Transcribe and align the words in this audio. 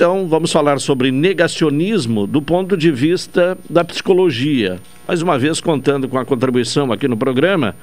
Então, 0.00 0.26
vamos 0.26 0.50
falar 0.50 0.80
sobre 0.80 1.10
negacionismo 1.10 2.26
do 2.26 2.40
ponto 2.40 2.74
de 2.74 2.90
vista 2.90 3.58
da 3.68 3.84
psicologia. 3.84 4.80
Mais 5.06 5.20
uma 5.20 5.38
vez, 5.38 5.60
contando 5.60 6.08
com 6.08 6.18
a 6.18 6.24
contribuição 6.24 6.90
aqui 6.90 7.06
no 7.06 7.18
programa 7.18 7.76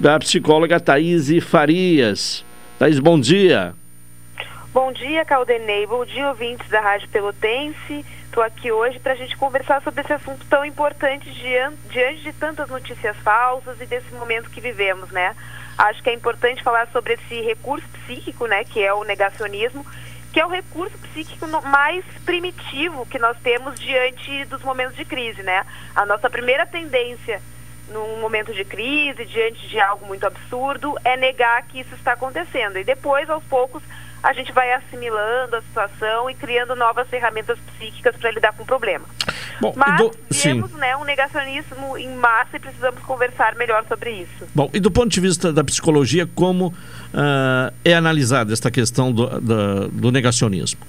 da 0.00 0.18
psicóloga 0.18 0.80
Thaís 0.80 1.28
Farias. 1.44 2.42
Thaís, 2.78 2.98
bom 2.98 3.20
dia. 3.20 3.74
Bom 4.72 4.90
dia, 4.94 5.26
Caldenei. 5.26 5.86
Bom 5.86 6.06
dia, 6.06 6.26
ouvintes 6.30 6.66
da 6.70 6.80
Rádio 6.80 7.10
Pelotense. 7.10 8.02
Estou 8.24 8.42
aqui 8.42 8.72
hoje 8.72 8.98
para 8.98 9.12
a 9.12 9.16
gente 9.16 9.36
conversar 9.36 9.82
sobre 9.82 10.00
esse 10.00 10.12
assunto 10.14 10.46
tão 10.48 10.64
importante 10.64 11.30
diante, 11.30 12.22
de 12.22 12.32
tantas 12.32 12.70
notícias 12.70 13.14
falsas 13.18 13.78
e 13.78 13.84
desse 13.84 14.10
momento 14.14 14.48
que 14.48 14.58
vivemos, 14.62 15.10
né? 15.10 15.36
Acho 15.76 16.02
que 16.02 16.08
é 16.08 16.14
importante 16.14 16.62
falar 16.62 16.88
sobre 16.92 17.12
esse 17.12 17.42
recurso 17.42 17.86
psíquico, 17.88 18.46
né, 18.46 18.64
que 18.64 18.80
é 18.82 18.92
o 18.94 19.04
negacionismo, 19.04 19.84
que 20.32 20.40
é 20.40 20.46
o 20.46 20.48
recurso 20.48 20.96
psíquico 20.98 21.46
mais 21.62 22.04
primitivo 22.24 23.06
que 23.06 23.18
nós 23.18 23.36
temos 23.42 23.78
diante 23.78 24.44
dos 24.46 24.62
momentos 24.62 24.96
de 24.96 25.04
crise, 25.04 25.42
né? 25.42 25.64
A 25.94 26.06
nossa 26.06 26.30
primeira 26.30 26.64
tendência 26.66 27.40
num 27.88 28.20
momento 28.20 28.54
de 28.54 28.64
crise, 28.64 29.24
diante 29.26 29.68
de 29.68 29.78
algo 29.78 30.06
muito 30.06 30.26
absurdo, 30.26 30.96
é 31.04 31.16
negar 31.16 31.62
que 31.64 31.80
isso 31.80 31.94
está 31.94 32.12
acontecendo. 32.12 32.78
E 32.78 32.84
depois, 32.84 33.28
aos 33.28 33.44
poucos, 33.44 33.82
a 34.22 34.32
gente 34.32 34.52
vai 34.52 34.72
assimilando 34.72 35.56
a 35.56 35.62
situação 35.62 36.30
e 36.30 36.34
criando 36.34 36.76
novas 36.76 37.08
ferramentas 37.08 37.58
psíquicas 37.58 38.14
para 38.16 38.30
lidar 38.30 38.52
com 38.52 38.62
o 38.62 38.66
problema. 38.66 39.04
Bom, 39.60 39.72
Mas 39.76 39.96
do... 39.98 40.10
temos 40.40 40.70
né, 40.72 40.96
um 40.96 41.04
negacionismo 41.04 41.98
em 41.98 42.14
massa 42.14 42.56
e 42.56 42.60
precisamos 42.60 43.02
conversar 43.02 43.54
melhor 43.56 43.84
sobre 43.88 44.10
isso. 44.10 44.48
Bom, 44.54 44.70
e 44.72 44.78
do 44.78 44.90
ponto 44.90 45.08
de 45.08 45.20
vista 45.20 45.52
da 45.52 45.64
psicologia, 45.64 46.26
como 46.34 46.68
uh, 46.68 47.74
é 47.84 47.94
analisada 47.94 48.52
esta 48.52 48.70
questão 48.70 49.12
do, 49.12 49.40
do, 49.40 49.88
do 49.88 50.12
negacionismo? 50.12 50.80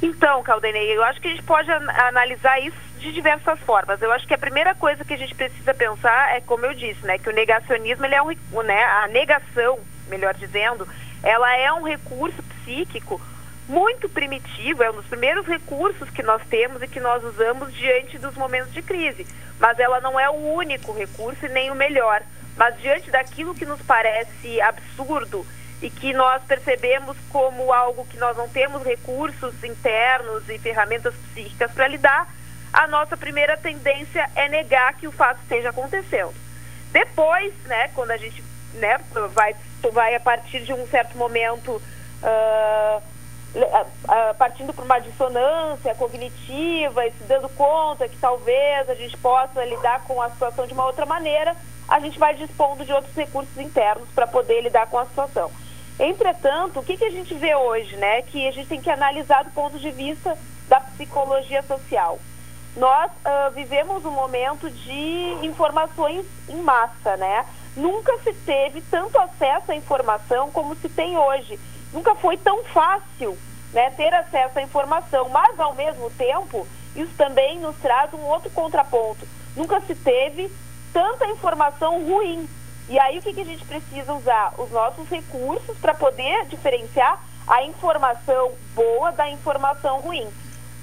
Então, 0.00 0.42
Caldenei, 0.42 0.96
eu 0.96 1.02
acho 1.04 1.20
que 1.20 1.28
a 1.28 1.30
gente 1.30 1.44
pode 1.44 1.70
analisar 1.70 2.60
isso 2.60 2.76
de 2.98 3.12
diversas 3.12 3.58
formas. 3.60 4.00
Eu 4.00 4.12
acho 4.12 4.26
que 4.26 4.34
a 4.34 4.38
primeira 4.38 4.74
coisa 4.74 5.04
que 5.04 5.14
a 5.14 5.16
gente 5.16 5.34
precisa 5.34 5.74
pensar 5.74 6.36
é, 6.36 6.40
como 6.40 6.66
eu 6.66 6.74
disse, 6.74 7.04
né, 7.04 7.18
que 7.18 7.28
o 7.28 7.32
negacionismo 7.32 8.04
ele 8.04 8.14
é 8.14 8.22
um, 8.22 8.32
né, 8.64 8.84
a 8.84 9.08
negação, 9.08 9.78
melhor 10.08 10.34
dizendo, 10.34 10.86
ela 11.22 11.56
é 11.56 11.72
um 11.72 11.82
recurso 11.82 12.42
psíquico 12.42 13.20
muito 13.68 14.08
primitivo, 14.08 14.82
é 14.82 14.90
um 14.90 14.94
dos 14.94 15.06
primeiros 15.06 15.46
recursos 15.46 16.10
que 16.10 16.22
nós 16.22 16.42
temos 16.50 16.82
e 16.82 16.88
que 16.88 17.00
nós 17.00 17.22
usamos 17.22 17.72
diante 17.74 18.18
dos 18.18 18.34
momentos 18.34 18.72
de 18.72 18.82
crise. 18.82 19.26
Mas 19.58 19.78
ela 19.78 20.00
não 20.00 20.18
é 20.18 20.28
o 20.28 20.54
único 20.54 20.92
recurso 20.92 21.46
e 21.46 21.48
nem 21.48 21.70
o 21.70 21.74
melhor. 21.74 22.22
Mas 22.56 22.78
diante 22.80 23.10
daquilo 23.10 23.54
que 23.54 23.64
nos 23.64 23.80
parece 23.82 24.60
absurdo 24.60 25.46
e 25.80 25.88
que 25.88 26.12
nós 26.12 26.42
percebemos 26.44 27.16
como 27.30 27.72
algo 27.72 28.06
que 28.06 28.16
nós 28.18 28.36
não 28.36 28.48
temos 28.48 28.84
recursos 28.84 29.64
internos 29.64 30.48
e 30.48 30.58
ferramentas 30.58 31.14
psíquicas 31.14 31.72
para 31.72 31.88
lidar, 31.88 32.28
a 32.72 32.86
nossa 32.86 33.16
primeira 33.16 33.56
tendência 33.56 34.28
é 34.34 34.48
negar 34.48 34.94
que 34.94 35.06
o 35.06 35.12
fato 35.12 35.40
esteja 35.42 35.70
acontecendo. 35.70 36.34
Depois, 36.90 37.54
né, 37.64 37.88
quando 37.94 38.10
a 38.10 38.16
gente 38.16 38.42
né, 38.74 38.98
vai 39.32 39.54
vai 39.90 40.14
a 40.14 40.20
partir 40.20 40.60
de 40.60 40.72
um 40.72 40.86
certo 40.86 41.16
momento 41.16 41.80
uh, 42.22 43.02
partindo 44.38 44.72
para 44.72 44.84
uma 44.84 44.98
dissonância 44.98 45.94
cognitiva 45.94 47.06
e 47.06 47.12
se 47.12 47.24
dando 47.24 47.48
conta 47.50 48.08
que 48.08 48.16
talvez 48.16 48.88
a 48.88 48.94
gente 48.94 49.16
possa 49.18 49.64
lidar 49.64 50.04
com 50.04 50.20
a 50.22 50.30
situação 50.30 50.66
de 50.66 50.72
uma 50.72 50.86
outra 50.86 51.04
maneira, 51.04 51.54
a 51.88 52.00
gente 52.00 52.18
vai 52.18 52.34
dispondo 52.34 52.84
de 52.84 52.92
outros 52.92 53.14
recursos 53.14 53.56
internos 53.58 54.08
para 54.14 54.26
poder 54.26 54.62
lidar 54.62 54.86
com 54.86 54.98
a 54.98 55.04
situação. 55.04 55.50
Entretanto, 55.98 56.80
o 56.80 56.82
que, 56.82 56.96
que 56.96 57.04
a 57.04 57.10
gente 57.10 57.34
vê 57.34 57.54
hoje, 57.54 57.96
né? 57.96 58.22
Que 58.22 58.48
a 58.48 58.50
gente 58.50 58.68
tem 58.68 58.80
que 58.80 58.90
analisar 58.90 59.44
do 59.44 59.50
ponto 59.50 59.78
de 59.78 59.90
vista 59.90 60.36
da 60.68 60.80
psicologia 60.80 61.62
social. 61.62 62.18
Nós 62.74 63.10
uh, 63.10 63.50
vivemos 63.52 64.04
um 64.06 64.10
momento 64.10 64.70
de 64.70 65.36
informações 65.42 66.24
em 66.48 66.56
massa, 66.62 67.16
né? 67.18 67.44
Nunca 67.76 68.18
se 68.18 68.32
teve 68.32 68.82
tanto 68.82 69.18
acesso 69.18 69.72
à 69.72 69.74
informação 69.74 70.50
como 70.50 70.74
se 70.76 70.88
tem 70.88 71.16
hoje. 71.16 71.58
Nunca 71.92 72.14
foi 72.14 72.36
tão 72.36 72.62
fácil 72.64 73.36
né, 73.72 73.90
ter 73.90 74.12
acesso 74.12 74.58
à 74.58 74.62
informação, 74.62 75.28
mas 75.30 75.58
ao 75.58 75.74
mesmo 75.74 76.10
tempo, 76.10 76.66
isso 76.94 77.12
também 77.16 77.58
nos 77.58 77.76
traz 77.76 78.12
um 78.12 78.20
outro 78.20 78.50
contraponto. 78.50 79.26
Nunca 79.56 79.80
se 79.80 79.94
teve 79.94 80.50
tanta 80.92 81.26
informação 81.26 82.04
ruim. 82.04 82.46
E 82.88 82.98
aí 82.98 83.18
o 83.18 83.22
que, 83.22 83.32
que 83.32 83.40
a 83.40 83.44
gente 83.44 83.64
precisa 83.64 84.12
usar? 84.12 84.52
Os 84.58 84.70
nossos 84.70 85.08
recursos 85.08 85.76
para 85.78 85.94
poder 85.94 86.46
diferenciar 86.46 87.22
a 87.46 87.62
informação 87.62 88.52
boa 88.74 89.12
da 89.12 89.28
informação 89.30 90.00
ruim. 90.00 90.28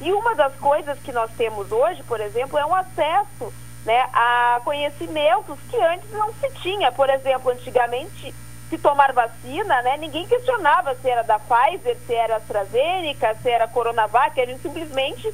E 0.01 0.11
uma 0.13 0.33
das 0.33 0.55
coisas 0.55 0.97
que 0.99 1.11
nós 1.11 1.29
temos 1.37 1.71
hoje, 1.71 2.01
por 2.03 2.19
exemplo, 2.19 2.57
é 2.57 2.65
um 2.65 2.73
acesso 2.73 3.53
né, 3.85 4.07
a 4.13 4.61
conhecimentos 4.63 5.57
que 5.69 5.77
antes 5.77 6.09
não 6.11 6.33
se 6.33 6.49
tinha. 6.61 6.91
Por 6.91 7.09
exemplo, 7.09 7.51
antigamente, 7.51 8.33
se 8.69 8.77
tomar 8.77 9.13
vacina, 9.13 9.81
né, 9.81 9.97
ninguém 9.97 10.27
questionava 10.27 10.95
se 10.95 11.09
era 11.09 11.23
da 11.23 11.39
Pfizer, 11.39 11.97
se 12.05 12.13
era 12.13 12.37
AstraZeneca, 12.37 13.35
se 13.41 13.49
era 13.49 13.67
Coronavac, 13.67 14.39
a 14.39 14.45
gente 14.45 14.61
simplesmente 14.61 15.33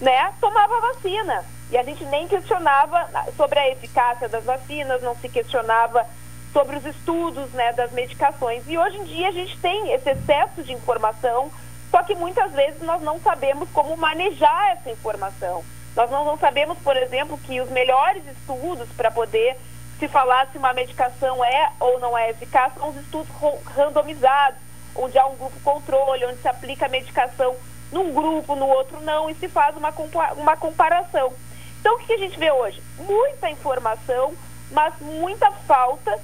né, 0.00 0.32
tomava 0.40 0.80
vacina. 0.80 1.44
E 1.70 1.78
a 1.78 1.82
gente 1.82 2.04
nem 2.04 2.28
questionava 2.28 3.08
sobre 3.36 3.58
a 3.58 3.70
eficácia 3.70 4.28
das 4.28 4.44
vacinas, 4.44 5.02
não 5.02 5.16
se 5.16 5.28
questionava 5.28 6.06
sobre 6.52 6.76
os 6.76 6.86
estudos 6.86 7.50
né, 7.52 7.72
das 7.72 7.90
medicações. 7.90 8.62
E 8.68 8.78
hoje 8.78 8.98
em 8.98 9.04
dia 9.04 9.28
a 9.28 9.32
gente 9.32 9.58
tem 9.58 9.92
esse 9.92 10.10
excesso 10.10 10.62
de 10.62 10.72
informação, 10.72 11.50
só 11.90 12.02
que 12.02 12.14
muitas 12.14 12.52
vezes 12.52 12.80
nós 12.82 13.02
não 13.02 13.18
sabemos 13.20 13.68
como 13.70 13.96
manejar 13.96 14.72
essa 14.72 14.90
informação. 14.90 15.64
Nós 15.96 16.10
não, 16.10 16.36
sabemos, 16.38 16.78
por 16.78 16.96
exemplo, 16.96 17.38
que 17.38 17.60
os 17.60 17.70
melhores 17.70 18.22
estudos 18.26 18.88
para 18.96 19.10
poder 19.10 19.56
se 19.98 20.08
falar 20.08 20.48
se 20.50 20.58
uma 20.58 20.72
medicação 20.72 21.44
é 21.44 21.70
ou 21.78 22.00
não 22.00 22.18
é 22.18 22.30
eficaz 22.30 22.74
são 22.74 22.88
os 22.88 22.96
estudos 22.96 23.28
randomizados, 23.76 24.58
onde 24.96 25.16
há 25.18 25.26
um 25.26 25.36
grupo 25.36 25.58
controle, 25.60 26.26
onde 26.26 26.38
se 26.38 26.48
aplica 26.48 26.86
a 26.86 26.88
medicação 26.88 27.54
num 27.92 28.12
grupo, 28.12 28.56
no 28.56 28.66
outro 28.66 29.00
não, 29.02 29.30
e 29.30 29.34
se 29.34 29.48
faz 29.48 29.76
uma, 29.76 29.94
uma 30.36 30.56
comparação. 30.56 31.32
Então, 31.80 31.94
o 31.94 31.98
que 31.98 32.12
a 32.12 32.18
gente 32.18 32.38
vê 32.38 32.50
hoje? 32.50 32.82
Muita 32.98 33.48
informação, 33.50 34.34
mas 34.72 34.94
muita 35.00 35.50
falta 35.52 36.18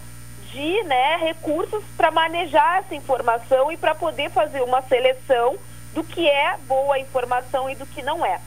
de 0.51 0.83
né, 0.83 1.17
recursos 1.17 1.85
para 1.97 2.11
manejar 2.11 2.79
essa 2.79 2.95
informação 2.95 3.71
e 3.71 3.77
para 3.77 3.95
poder 3.95 4.31
fazer 4.31 4.63
uma 4.63 4.83
seleção 4.83 5.57
do 5.95 6.03
que 6.03 6.29
é 6.29 6.57
boa 6.67 6.99
informação 6.99 7.71
e 7.71 7.77
do 7.77 7.87
que 7.87 8.03
não 8.03 8.27
é. 8.27 8.41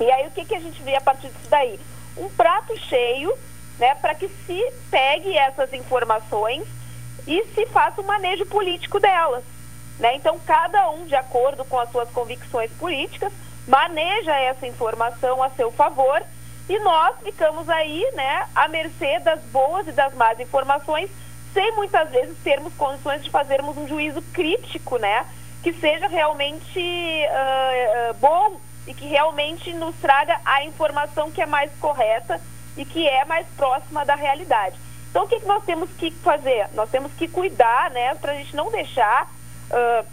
E 0.00 0.10
aí 0.10 0.26
o 0.26 0.30
que, 0.30 0.44
que 0.44 0.54
a 0.54 0.60
gente 0.60 0.82
vê 0.82 0.94
a 0.94 1.00
partir 1.00 1.28
disso 1.28 1.48
daí? 1.48 1.78
Um 2.16 2.28
prato 2.30 2.76
cheio, 2.78 3.32
né, 3.78 3.94
para 3.96 4.14
que 4.14 4.28
se 4.28 4.72
pegue 4.90 5.36
essas 5.36 5.72
informações 5.72 6.66
e 7.26 7.44
se 7.54 7.66
faça 7.66 8.00
um 8.00 8.04
manejo 8.04 8.46
político 8.46 9.00
delas. 9.00 9.44
Né? 9.98 10.16
Então, 10.16 10.38
cada 10.46 10.90
um, 10.90 11.04
de 11.06 11.14
acordo 11.14 11.64
com 11.64 11.78
as 11.78 11.90
suas 11.90 12.10
convicções 12.10 12.70
políticas, 12.72 13.32
maneja 13.66 14.34
essa 14.38 14.66
informação 14.66 15.42
a 15.42 15.50
seu 15.50 15.70
favor 15.70 16.22
e 16.68 16.78
nós 16.80 17.16
ficamos 17.22 17.68
aí 17.68 18.08
né, 18.14 18.46
à 18.54 18.68
mercê 18.68 19.18
das 19.20 19.40
boas 19.44 19.86
e 19.88 19.92
das 19.92 20.14
más 20.14 20.38
informações, 20.40 21.10
sem 21.52 21.72
muitas 21.72 22.10
vezes 22.10 22.36
termos 22.42 22.74
condições 22.74 23.24
de 23.24 23.30
fazermos 23.30 23.76
um 23.76 23.88
juízo 23.88 24.20
crítico, 24.32 24.98
né, 24.98 25.26
que 25.62 25.72
seja 25.72 26.06
realmente 26.06 26.78
uh, 26.78 28.10
uh, 28.10 28.14
bom 28.14 28.60
e 28.86 28.94
que 28.94 29.06
realmente 29.06 29.72
nos 29.72 29.94
traga 29.96 30.40
a 30.44 30.64
informação 30.64 31.30
que 31.30 31.42
é 31.42 31.46
mais 31.46 31.70
correta 31.80 32.40
e 32.76 32.84
que 32.84 33.06
é 33.06 33.24
mais 33.24 33.46
próxima 33.56 34.04
da 34.04 34.14
realidade. 34.14 34.76
Então, 35.10 35.24
o 35.24 35.28
que, 35.28 35.40
que 35.40 35.46
nós 35.46 35.64
temos 35.64 35.90
que 35.90 36.10
fazer? 36.10 36.68
Nós 36.74 36.90
temos 36.90 37.12
que 37.14 37.26
cuidar, 37.26 37.90
né, 37.90 38.14
para 38.16 38.32
a 38.32 38.34
gente 38.34 38.54
não 38.54 38.70
deixar 38.70 39.24
uh, 39.70 40.06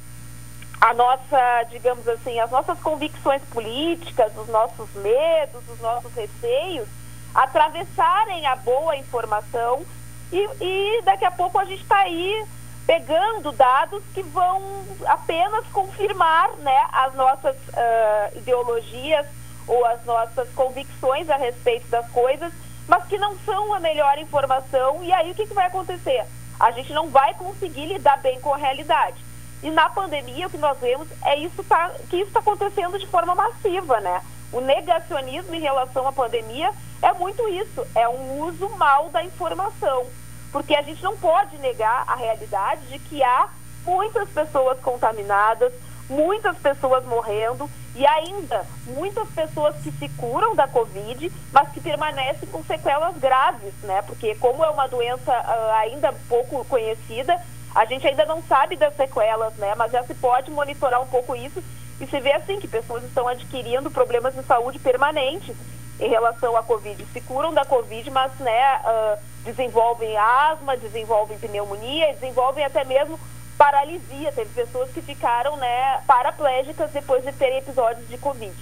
a 0.80 0.94
nossa, 0.94 1.64
digamos 1.70 2.08
assim, 2.08 2.40
as 2.40 2.52
nossas 2.52 2.80
convicções 2.80 3.42
políticas, 3.52 4.36
os 4.38 4.48
nossos 4.48 4.94
medos, 4.96 5.62
os 5.70 5.80
nossos 5.80 6.14
receios, 6.14 6.88
atravessarem 7.34 8.46
a 8.46 8.56
boa 8.56 8.96
informação 8.96 9.86
e, 10.32 10.50
e 10.62 11.02
daqui 11.04 11.26
a 11.26 11.32
pouco 11.32 11.58
a 11.58 11.66
gente 11.66 11.82
está 11.82 11.98
aí 11.98 12.46
pegando 12.86 13.52
dados 13.52 14.04
que 14.14 14.22
vão 14.22 14.62
apenas 15.06 15.66
confirmar 15.68 16.50
né, 16.58 16.88
as 16.92 17.14
nossas 17.14 17.56
uh, 17.56 18.38
ideologias 18.38 19.26
ou 19.66 19.86
as 19.86 20.04
nossas 20.06 20.50
convicções 20.50 21.30
a 21.30 21.38
respeito 21.38 21.88
das 21.88 22.10
coisas, 22.10 22.52
mas 22.88 23.06
que 23.06 23.18
não 23.18 23.38
são 23.46 23.74
a 23.74 23.80
melhor 23.80 24.18
informação. 24.18 25.02
E 25.04 25.14
aí 25.14 25.32
o 25.32 25.36
que, 25.36 25.48
que 25.48 25.54
vai 25.54 25.68
acontecer? 25.68 26.26
A 26.60 26.72
gente 26.72 26.92
não 26.92 27.10
vai 27.10 27.34
conseguir 27.36 27.86
lidar 27.86 28.18
bem 28.18 28.40
com 28.42 28.54
a 28.54 28.58
realidade. 28.58 29.24
E 29.62 29.72
na 29.72 29.90
pandemia 29.90 30.48
o 30.48 30.50
que 30.50 30.58
nós 30.58 30.78
vemos 30.80 31.08
é 31.24 31.38
isso 31.38 31.64
tá, 31.64 31.90
que 32.10 32.18
isso 32.18 32.28
está 32.28 32.42
acontecendo 32.42 33.00
de 33.00 33.08
forma 33.08 33.34
massiva, 33.34 34.02
né? 34.02 34.22
O 34.52 34.60
negacionismo 34.60 35.56
em 35.56 35.62
relação 35.62 36.06
à 36.06 36.12
pandemia 36.12 36.70
é 37.02 37.14
muito 37.14 37.48
isso, 37.48 37.88
é 37.96 38.08
um 38.08 38.42
uso 38.42 38.70
mal 38.78 39.10
da 39.10 39.24
informação 39.24 40.06
porque 40.54 40.76
a 40.76 40.84
gente 40.84 41.02
não 41.04 41.18
pode 41.18 41.58
negar 41.58 42.06
a 42.08 42.16
realidade 42.16 42.86
de 42.86 43.00
que 43.00 43.24
há 43.24 43.50
muitas 43.84 44.30
pessoas 44.30 44.80
contaminadas, 44.80 45.74
muitas 46.08 46.56
pessoas 46.58 47.04
morrendo 47.06 47.68
e 47.96 48.06
ainda 48.06 48.66
muitas 48.86 49.28
pessoas 49.30 49.76
que 49.78 49.92
se 49.92 50.08
curam 50.10 50.56
da 50.56 50.68
Covid, 50.68 51.32
mas 51.52 51.70
que 51.70 51.82
permanecem 51.82 52.48
com 52.50 52.64
sequelas 52.64 53.18
graves, 53.18 53.74
né? 53.82 54.04
Porque 54.04 54.36
como 54.36 54.64
é 54.64 54.70
uma 54.70 54.88
doença 54.88 55.32
uh, 55.32 55.72
ainda 55.80 56.14
pouco 56.30 56.64
conhecida, 56.66 57.36
a 57.74 57.86
gente 57.86 58.08
ainda 58.08 58.26
não 58.26 58.42
sabe 58.44 58.76
das 58.76 58.96
sequelas, 58.96 59.56
né? 59.56 59.74
Mas 59.76 59.92
já 59.92 60.04
se 60.04 60.14
pode 60.14 60.52
monitorar 60.52 61.02
um 61.02 61.08
pouco 61.08 61.36
isso 61.36 61.64
e 62.00 62.06
se 62.06 62.20
vê 62.20 62.34
assim 62.34 62.60
que 62.60 62.68
pessoas 62.68 63.04
estão 63.04 63.28
adquirindo 63.28 63.90
problemas 63.90 64.36
de 64.36 64.44
saúde 64.44 64.78
permanentes 64.78 65.56
em 66.00 66.10
relação 66.10 66.56
à 66.56 66.62
Covid. 66.62 67.06
Se 67.12 67.22
curam 67.22 67.54
da 67.54 67.66
Covid, 67.66 68.10
mas 68.12 68.32
né, 68.40 68.82
uh, 68.86 69.33
desenvolvem 69.44 70.16
asma, 70.18 70.78
desenvolvem 70.78 71.38
pneumonia, 71.38 72.14
desenvolvem 72.14 72.64
até 72.64 72.84
mesmo 72.84 73.20
paralisia. 73.58 74.32
Teve 74.32 74.50
pessoas 74.54 74.90
que 74.92 75.02
ficaram 75.02 75.58
né, 75.58 76.00
paraplégicas 76.08 76.92
depois 76.92 77.24
de 77.24 77.32
terem 77.34 77.60
episódios 77.60 78.08
de 78.08 78.18
Covid. 78.18 78.54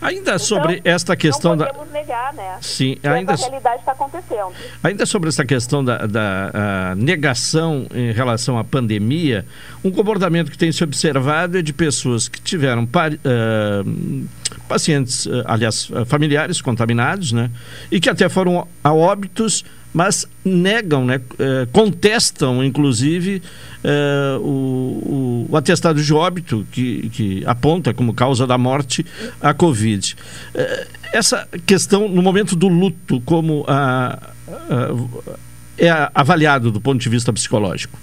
Ainda 0.00 0.20
então, 0.20 0.38
sobre 0.38 0.80
esta 0.84 1.14
questão 1.14 1.54
não 1.54 1.66
podemos 1.66 1.88
da. 1.88 1.92
negar, 1.92 2.32
né? 2.32 2.58
Sim, 2.60 2.96
ainda. 3.02 3.34
Essa 3.34 3.48
realidade 3.48 3.80
está 3.80 3.92
acontecendo. 3.92 4.52
Ainda 4.82 5.04
sobre 5.04 5.28
essa 5.28 5.44
questão 5.44 5.84
da, 5.84 6.06
da 6.06 6.94
negação 6.96 7.86
em 7.94 8.10
relação 8.10 8.58
à 8.58 8.64
pandemia, 8.64 9.44
um 9.84 9.90
comportamento 9.90 10.50
que 10.50 10.56
tem 10.56 10.72
se 10.72 10.82
observado 10.82 11.58
é 11.58 11.62
de 11.62 11.72
pessoas 11.72 12.28
que 12.28 12.40
tiveram 12.40 12.84
uh, 12.84 14.28
pacientes, 14.68 15.26
uh, 15.26 15.42
aliás, 15.44 15.90
familiares 16.06 16.60
contaminados, 16.60 17.32
né? 17.32 17.50
E 17.90 18.00
que 18.00 18.08
até 18.08 18.28
foram 18.28 18.66
a 18.82 18.92
óbitos 18.92 19.64
mas 19.92 20.26
negam, 20.44 21.04
né, 21.04 21.20
eh, 21.38 21.66
contestam, 21.72 22.62
inclusive, 22.62 23.42
eh, 23.82 24.38
o, 24.40 25.48
o, 25.50 25.56
atestado 25.56 26.00
de 26.00 26.14
óbito 26.14 26.64
que, 26.70 27.10
que 27.10 27.42
aponta 27.44 27.92
como 27.92 28.14
causa 28.14 28.46
da 28.46 28.56
morte 28.56 29.04
a 29.40 29.52
Covid. 29.52 30.16
Eh, 30.54 30.86
essa 31.12 31.48
questão, 31.66 32.08
no 32.08 32.22
momento 32.22 32.54
do 32.54 32.68
luto, 32.68 33.20
como 33.22 33.64
a, 33.66 34.16
a, 34.48 34.94
é 35.76 35.90
avaliado 36.14 36.70
do 36.70 36.80
ponto 36.80 37.00
de 37.00 37.08
vista 37.08 37.32
psicológico? 37.32 37.98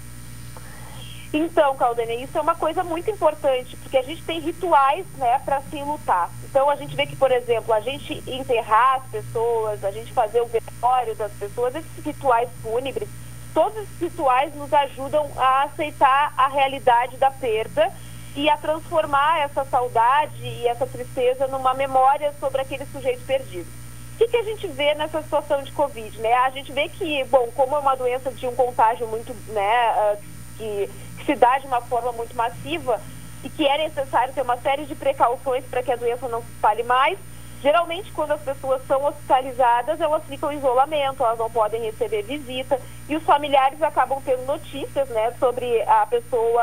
Então, 1.32 1.76
Caldene, 1.76 2.22
isso 2.22 2.38
é 2.38 2.40
uma 2.40 2.54
coisa 2.54 2.82
muito 2.82 3.10
importante, 3.10 3.76
porque 3.76 3.98
a 3.98 4.02
gente 4.02 4.22
tem 4.22 4.40
rituais 4.40 5.04
né, 5.18 5.38
para 5.44 5.60
se 5.60 5.76
lutar. 5.82 6.30
Então, 6.44 6.70
a 6.70 6.76
gente 6.76 6.96
vê 6.96 7.06
que, 7.06 7.16
por 7.16 7.30
exemplo, 7.30 7.74
a 7.74 7.80
gente 7.80 8.22
enterrar 8.26 8.96
as 8.96 9.10
pessoas, 9.10 9.84
a 9.84 9.90
gente 9.90 10.10
fazer 10.12 10.40
o 10.40 10.46
velório 10.46 11.14
das 11.16 11.32
pessoas, 11.32 11.74
esses 11.74 12.04
rituais 12.04 12.48
fúnebres, 12.62 13.08
todos 13.52 13.76
esses 13.76 14.00
rituais 14.00 14.54
nos 14.54 14.72
ajudam 14.72 15.30
a 15.36 15.64
aceitar 15.64 16.32
a 16.36 16.48
realidade 16.48 17.18
da 17.18 17.30
perda 17.30 17.92
e 18.34 18.48
a 18.48 18.56
transformar 18.56 19.40
essa 19.40 19.64
saudade 19.66 20.42
e 20.42 20.66
essa 20.66 20.86
tristeza 20.86 21.46
numa 21.48 21.74
memória 21.74 22.32
sobre 22.40 22.62
aquele 22.62 22.86
sujeito 22.86 23.24
perdido. 23.26 23.68
O 24.14 24.18
que, 24.18 24.28
que 24.28 24.36
a 24.36 24.42
gente 24.42 24.66
vê 24.68 24.94
nessa 24.94 25.22
situação 25.22 25.62
de 25.62 25.72
Covid? 25.72 26.18
Né? 26.20 26.32
A 26.34 26.50
gente 26.50 26.72
vê 26.72 26.88
que, 26.88 27.22
bom, 27.24 27.50
como 27.54 27.76
é 27.76 27.78
uma 27.78 27.94
doença 27.94 28.30
de 28.32 28.46
um 28.46 28.54
contágio 28.54 29.06
muito, 29.06 29.34
né, 29.52 29.92
uh, 29.92 30.18
que 30.56 30.90
dá 31.34 31.58
de 31.58 31.66
uma 31.66 31.80
forma 31.80 32.12
muito 32.12 32.34
massiva 32.36 33.00
e 33.42 33.48
que 33.48 33.66
é 33.66 33.78
necessário 33.78 34.32
ter 34.34 34.42
uma 34.42 34.56
série 34.56 34.84
de 34.84 34.94
precauções 34.94 35.64
para 35.64 35.82
que 35.82 35.92
a 35.92 35.96
doença 35.96 36.28
não 36.28 36.42
se 36.42 36.48
espalhe 36.52 36.82
mais. 36.82 37.18
Geralmente, 37.62 38.12
quando 38.12 38.32
as 38.32 38.40
pessoas 38.40 38.80
são 38.86 39.04
hospitalizadas, 39.04 40.00
elas 40.00 40.22
ficam 40.24 40.52
em 40.52 40.58
isolamento, 40.58 41.24
elas 41.24 41.38
não 41.38 41.50
podem 41.50 41.82
receber 41.82 42.22
visita 42.22 42.80
e 43.08 43.16
os 43.16 43.22
familiares 43.24 43.82
acabam 43.82 44.22
tendo 44.24 44.44
notícias 44.46 45.08
né, 45.08 45.32
sobre 45.40 45.82
a 45.82 46.06
pessoa 46.06 46.62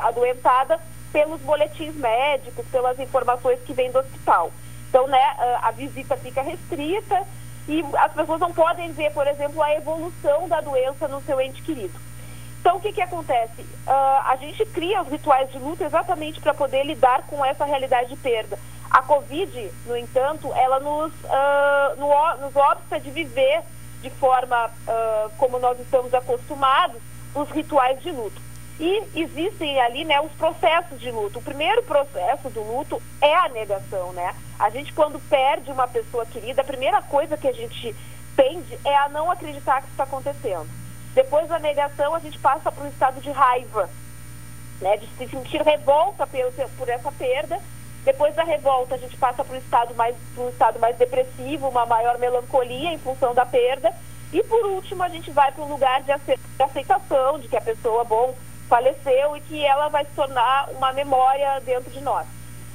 adoentada 0.00 0.78
pelos 1.10 1.40
boletins 1.40 1.94
médicos, 1.94 2.66
pelas 2.66 2.98
informações 3.00 3.58
que 3.60 3.72
vêm 3.72 3.90
do 3.90 3.98
hospital. 3.98 4.50
Então, 4.90 5.06
né, 5.06 5.22
a 5.62 5.70
visita 5.70 6.16
fica 6.18 6.42
restrita 6.42 7.22
e 7.66 7.82
as 7.98 8.12
pessoas 8.12 8.38
não 8.38 8.52
podem 8.52 8.92
ver, 8.92 9.12
por 9.12 9.26
exemplo, 9.26 9.62
a 9.62 9.74
evolução 9.74 10.46
da 10.48 10.60
doença 10.60 11.08
no 11.08 11.22
seu 11.22 11.40
ente 11.40 11.62
querido. 11.62 12.05
Então, 12.66 12.78
o 12.78 12.80
que, 12.80 12.92
que 12.92 13.00
acontece? 13.00 13.62
Uh, 13.62 14.22
a 14.24 14.34
gente 14.40 14.66
cria 14.66 15.00
os 15.00 15.06
rituais 15.06 15.48
de 15.52 15.56
luta 15.56 15.84
exatamente 15.84 16.40
para 16.40 16.52
poder 16.52 16.82
lidar 16.82 17.22
com 17.28 17.44
essa 17.44 17.64
realidade 17.64 18.08
de 18.08 18.16
perda. 18.16 18.58
A 18.90 19.02
Covid, 19.02 19.70
no 19.86 19.96
entanto, 19.96 20.52
ela 20.52 20.80
nos, 20.80 21.12
uh, 21.12 21.96
no, 21.96 22.08
nos 22.44 22.56
obsta 22.56 22.98
de 22.98 23.08
viver 23.12 23.62
de 24.02 24.10
forma 24.10 24.66
uh, 24.66 25.30
como 25.38 25.60
nós 25.60 25.78
estamos 25.78 26.12
acostumados, 26.12 27.00
os 27.36 27.48
rituais 27.50 28.02
de 28.02 28.10
luto. 28.10 28.42
E 28.80 29.04
existem 29.14 29.80
ali 29.80 30.04
né, 30.04 30.20
os 30.20 30.32
processos 30.32 30.98
de 30.98 31.12
luto. 31.12 31.38
O 31.38 31.42
primeiro 31.42 31.84
processo 31.84 32.50
do 32.50 32.64
luto 32.64 33.00
é 33.20 33.32
a 33.32 33.48
negação, 33.48 34.12
né? 34.12 34.34
A 34.58 34.70
gente, 34.70 34.92
quando 34.92 35.20
perde 35.28 35.70
uma 35.70 35.86
pessoa 35.86 36.26
querida, 36.26 36.62
a 36.62 36.64
primeira 36.64 37.00
coisa 37.00 37.36
que 37.36 37.46
a 37.46 37.52
gente 37.52 37.94
tende 38.34 38.76
é 38.84 38.96
a 38.96 39.08
não 39.08 39.30
acreditar 39.30 39.82
que 39.82 39.84
isso 39.84 39.92
está 39.92 40.02
acontecendo. 40.02 40.85
Depois 41.16 41.48
da 41.48 41.58
negação, 41.58 42.14
a 42.14 42.18
gente 42.18 42.38
passa 42.38 42.70
para 42.70 42.84
um 42.84 42.88
estado 42.88 43.22
de 43.22 43.30
raiva, 43.30 43.88
né, 44.82 44.98
de 44.98 45.06
se 45.16 45.26
sentir 45.26 45.62
revolta 45.62 46.26
por, 46.26 46.68
por 46.76 46.88
essa 46.90 47.10
perda. 47.10 47.58
Depois 48.04 48.34
da 48.34 48.44
revolta, 48.44 48.96
a 48.96 48.98
gente 48.98 49.16
passa 49.16 49.42
para 49.42 49.54
um 49.54 49.58
estado 49.58 49.94
mais 49.94 50.14
um 50.36 50.50
estado 50.50 50.78
mais 50.78 50.94
depressivo, 50.98 51.70
uma 51.70 51.86
maior 51.86 52.18
melancolia 52.18 52.92
em 52.92 52.98
função 52.98 53.34
da 53.34 53.46
perda. 53.46 53.94
E 54.30 54.42
por 54.42 54.66
último, 54.66 55.02
a 55.02 55.08
gente 55.08 55.30
vai 55.30 55.50
para 55.52 55.64
um 55.64 55.68
lugar 55.68 56.02
de 56.02 56.12
aceitação 56.12 57.38
de 57.38 57.48
que 57.48 57.56
a 57.56 57.62
pessoa, 57.62 58.04
bom, 58.04 58.34
faleceu 58.68 59.38
e 59.38 59.40
que 59.40 59.64
ela 59.64 59.88
vai 59.88 60.04
se 60.04 60.10
tornar 60.10 60.68
uma 60.72 60.92
memória 60.92 61.60
dentro 61.60 61.90
de 61.90 62.02
nós. 62.02 62.26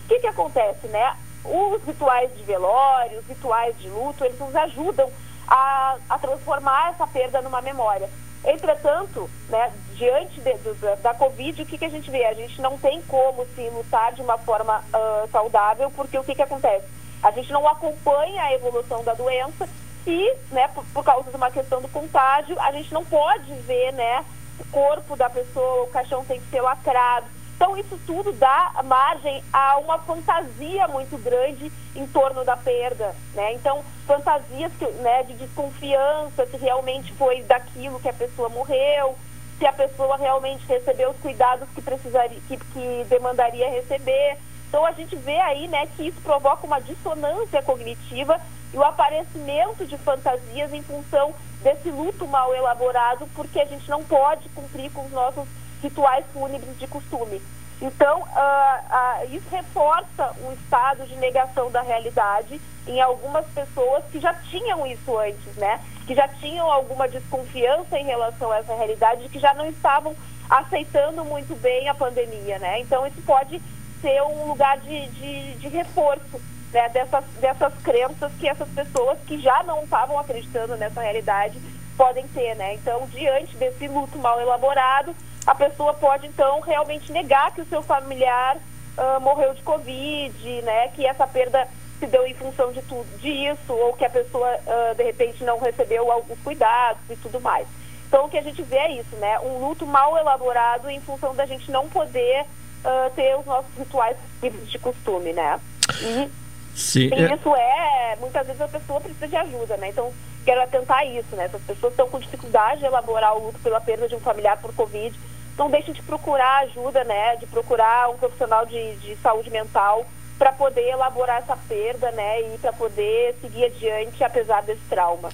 O 0.06 0.08
que, 0.08 0.18
que 0.18 0.28
acontece, 0.28 0.88
né? 0.88 1.16
Os 1.46 1.84
rituais 1.84 2.36
de 2.36 2.42
velório, 2.42 3.20
os 3.20 3.28
rituais 3.28 3.78
de 3.78 3.88
luto, 3.88 4.26
eles 4.26 4.40
nos 4.40 4.56
ajudam 4.56 5.12
a, 5.48 5.98
a 6.10 6.18
transformar 6.18 6.90
essa 6.90 7.06
perda 7.06 7.40
numa 7.44 7.62
memória. 7.62 8.10
Entretanto, 8.44 9.30
né, 9.50 9.72
diante 9.94 10.42
de, 10.42 10.54
da 11.02 11.14
Covid, 11.14 11.62
o 11.62 11.66
que, 11.66 11.78
que 11.78 11.86
a 11.86 11.90
gente 11.90 12.10
vê? 12.10 12.26
A 12.26 12.34
gente 12.34 12.60
não 12.60 12.78
tem 12.78 13.02
como 13.04 13.46
se 13.56 13.70
lutar 13.70 14.14
de 14.14 14.22
uma 14.22 14.38
forma 14.38 14.80
uh, 14.80 15.30
saudável, 15.32 15.92
porque 15.92 16.18
o 16.18 16.24
que, 16.24 16.34
que 16.34 16.42
acontece? 16.42 16.88
A 17.22 17.30
gente 17.32 17.52
não 17.52 17.68
acompanha 17.68 18.42
a 18.42 18.54
evolução 18.54 19.04
da 19.04 19.14
doença 19.14 19.70
e, 20.08 20.36
né, 20.52 20.68
por, 20.70 20.84
por, 20.86 21.04
causa 21.04 21.30
de 21.30 21.36
uma 21.36 21.52
questão 21.52 21.82
do 21.82 21.88
contágio, 21.88 22.60
a 22.60 22.72
gente 22.72 22.92
não 22.92 23.06
pode 23.06 23.54
ver, 23.62 23.94
né, 23.94 24.26
o 24.60 24.66
corpo 24.72 25.16
da 25.16 25.30
pessoa, 25.30 25.84
o 25.84 25.88
caixão 25.88 26.26
tem 26.26 26.40
que 26.40 26.50
ser 26.50 26.62
lacrado. 26.62 27.28
Então, 27.62 27.78
isso 27.78 27.96
tudo 28.08 28.32
dá 28.32 28.82
margem 28.84 29.44
a 29.54 29.78
uma 29.78 30.00
fantasia 30.00 30.88
muito 30.88 31.16
grande 31.20 31.72
em 31.96 32.08
torno 32.08 32.44
da 32.44 32.58
perda, 32.58 33.16
né? 33.36 33.54
Então, 33.54 33.84
fantasias 34.08 34.72
que, 34.80 34.86
né, 34.94 35.22
de 35.22 35.36
desconfiança, 35.36 36.48
se 36.48 36.58
realmente 36.58 37.14
foi 37.14 37.44
daquilo 37.44 38.00
que 38.00 38.10
a 38.10 38.14
pessoa 38.14 38.50
morreu, 38.50 39.16
se 39.60 39.68
a 39.68 39.72
pessoa 39.72 40.18
realmente 40.18 40.66
recebeu 40.66 41.12
os 41.12 41.18
cuidados 41.18 41.70
que 41.76 41.84
precisaria, 41.84 42.40
que, 42.48 42.58
que 42.58 43.06
demandaria 43.08 43.70
receber. 43.70 44.40
Então, 44.68 44.84
a 44.84 44.92
gente 44.94 45.16
vê 45.18 45.40
aí, 45.42 45.68
né, 45.68 45.88
que 45.96 46.08
isso 46.08 46.20
provoca 46.22 46.66
uma 46.66 46.82
dissonância 46.82 47.62
cognitiva 47.62 48.42
e 48.74 48.78
o 48.78 48.84
aparecimento 48.84 49.86
de 49.86 50.00
fantasias 50.00 50.74
em 50.74 50.82
função 50.82 51.32
desse 51.62 51.92
luto 51.92 52.26
mal 52.26 52.56
elaborado, 52.56 53.30
porque 53.36 53.60
a 53.60 53.66
gente 53.66 53.88
não 53.88 54.04
pode 54.04 54.50
cumprir 54.50 54.92
com 54.92 55.06
os 55.06 55.12
nossos 55.12 55.48
rituais 55.82 56.26
fúnebres 56.34 56.78
de 56.78 56.88
costume. 56.88 57.42
Então, 57.82 58.20
uh, 58.20 58.24
uh, 58.24 59.36
isso 59.36 59.50
reforça 59.50 60.36
um 60.46 60.54
estado 60.54 61.06
de 61.08 61.16
negação 61.16 61.72
da 61.72 61.82
realidade 61.82 62.62
em 62.86 63.02
algumas 63.02 63.46
pessoas 63.48 64.04
que 64.12 64.20
já 64.20 64.34
tinham 64.36 64.86
isso 64.86 65.18
antes, 65.18 65.56
né? 65.56 65.80
Que 66.06 66.14
já 66.14 66.28
tinham 66.28 66.72
alguma 66.72 67.08
desconfiança 67.08 67.98
em 67.98 68.06
relação 68.06 68.52
a 68.52 68.60
essa 68.60 68.76
realidade, 68.76 69.28
que 69.30 69.40
já 69.40 69.54
não 69.56 69.68
estavam 69.68 70.16
aceitando 70.48 71.26
muito 71.26 71.56
bem 71.60 71.90
a 71.90 71.96
pandemia, 71.96 72.60
né? 72.60 72.80
Então, 72.82 73.08
isso 73.08 73.22
pode 73.24 73.60
ser 74.00 74.22
um 74.24 74.48
lugar 74.48 74.78
de, 74.80 75.08
de, 75.08 75.54
de 75.56 75.68
reforço 75.70 76.40
né? 76.72 76.90
dessas, 76.90 77.24
dessas 77.40 77.74
crenças 77.82 78.32
que 78.40 78.48
essas 78.48 78.70
pessoas 78.70 79.18
que 79.26 79.40
já 79.40 79.64
não 79.64 79.84
estavam 79.84 80.20
acreditando 80.20 80.76
nessa 80.76 81.02
realidade 81.02 81.60
podem 81.98 82.28
ter, 82.28 82.56
né? 82.56 82.76
Então, 82.76 83.08
diante 83.08 83.56
desse 83.58 83.88
luto 83.88 84.18
mal 84.18 84.40
elaborado, 84.40 85.16
a 85.46 85.56
pessoa 85.56 85.94
pode 85.94 86.28
então 86.28 86.60
realmente 86.62 87.12
negar 87.12 87.54
que 87.54 87.62
o 87.62 87.66
seu 87.66 87.82
familiar 87.82 88.58
uh, 88.58 89.20
morreu 89.22 89.54
de 89.54 89.62
Covid, 89.64 90.62
né? 90.62 90.90
Que 90.90 91.06
essa 91.06 91.26
perda 91.26 91.68
se 92.00 92.08
deu 92.08 92.26
em 92.26 92.34
função 92.34 92.72
de 92.72 92.82
tudo 92.84 93.08
disso, 93.20 93.74
ou 93.74 93.94
que 93.94 94.06
a 94.06 94.10
pessoa 94.10 94.48
uh, 94.56 94.96
de 94.96 95.04
repente 95.04 95.44
não 95.44 95.60
recebeu 95.60 96.12
alguns 96.12 96.40
cuidados 96.40 97.02
e 97.10 97.16
tudo 97.16 97.40
mais. 97.40 97.68
Então 98.08 98.26
o 98.26 98.30
que 98.30 98.38
a 98.38 98.42
gente 98.42 98.62
vê 98.64 98.78
é 98.78 98.92
isso, 98.94 99.16
né? 99.18 99.40
Um 99.40 99.60
luto 99.60 99.86
mal 99.86 100.18
elaborado 100.18 100.90
em 100.90 101.00
função 101.00 101.34
da 101.34 101.46
gente 101.46 101.72
não 101.72 101.88
poder 101.90 102.42
uh, 102.42 103.10
ter 103.16 103.38
os 103.38 103.46
nossos 103.46 103.74
rituais 103.78 104.18
de 104.42 104.80
costume, 104.80 105.34
né? 105.34 105.60
E, 106.02 106.30
Sim, 106.76 107.10
e 107.10 107.14
é... 107.14 107.34
isso 107.34 107.56
é, 107.56 108.18
muitas 108.20 108.46
vezes 108.46 108.62
a 108.62 108.68
pessoa 108.68 109.02
precisa 109.02 109.28
de 109.28 109.36
ajuda, 109.36 109.78
né? 109.78 109.90
Então 109.90 110.12
quero 110.46 110.62
atentar 110.62 111.06
isso, 111.08 111.36
né? 111.36 111.46
Essas 111.46 111.62
pessoas 111.62 111.94
estão 111.94 112.10
com 112.10 112.20
dificuldade 112.20 112.80
de 112.80 112.86
elaborar 112.86 113.36
o 113.36 113.46
luto 113.46 113.60
pela 113.60 113.82
perda 113.82 114.08
de 114.08 114.16
um 114.16 114.20
familiar 114.20 114.58
por 114.58 114.74
Covid 114.74 115.18
não 115.58 115.70
deixem 115.70 115.94
de 115.94 116.02
procurar 116.02 116.64
ajuda, 116.64 117.04
né, 117.04 117.36
de 117.36 117.46
procurar 117.46 118.10
um 118.10 118.18
profissional 118.18 118.66
de, 118.66 118.96
de 118.96 119.16
saúde 119.18 119.50
mental 119.50 120.06
para 120.38 120.52
poder 120.52 120.90
elaborar 120.90 121.38
essa 121.38 121.56
perda, 121.56 122.12
né, 122.12 122.42
e 122.42 122.58
para 122.58 122.74
poder 122.74 123.36
seguir 123.42 123.66
adiante 123.66 124.24
apesar 124.24 124.64
desse 124.64 124.82
trauma. 124.90 125.30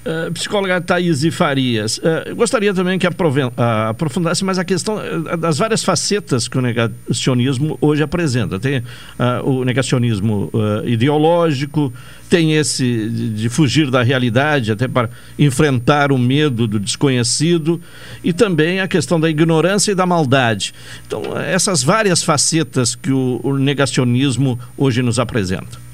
Uh, 0.00 0.32
psicóloga 0.32 0.80
Thaís 0.80 1.22
Farias, 1.30 1.98
uh, 1.98 2.34
gostaria 2.34 2.72
também 2.72 2.98
que 2.98 3.06
uh, 3.06 3.10
aprofundasse 3.90 4.42
mais 4.42 4.58
a 4.58 4.64
questão 4.64 4.98
eh, 4.98 5.36
das 5.36 5.58
várias 5.58 5.84
facetas 5.84 6.48
que 6.48 6.56
o 6.56 6.62
negacionismo 6.62 7.76
hoje 7.82 8.02
apresenta. 8.02 8.58
Tem 8.58 8.82
o 9.44 9.62
negacionismo 9.62 10.50
ideológico, 10.86 11.92
tem 12.30 12.54
esse 12.54 13.10
de, 13.10 13.30
de, 13.30 13.48
fugir 13.50 13.90
da 13.90 14.02
realidade 14.02 14.72
até 14.72 14.88
para 14.88 15.10
enfrentar 15.38 16.12
o 16.12 16.18
medo 16.18 16.66
do 16.66 16.80
desconhecido 16.80 17.78
e 18.24 18.32
também 18.32 18.80
a 18.80 18.88
questão 18.88 19.20
da 19.20 19.28
ignorância 19.28 19.92
e 19.92 19.94
da 19.94 20.06
maldade. 20.06 20.72
Então, 21.06 21.22
essas 21.38 21.82
várias 21.82 22.22
facetas 22.22 22.94
que 22.94 23.12
o, 23.12 23.40
o 23.42 23.58
negacionismo 23.58 24.58
hoje 24.78 25.02
nos 25.02 25.18
apresenta. 25.18 25.89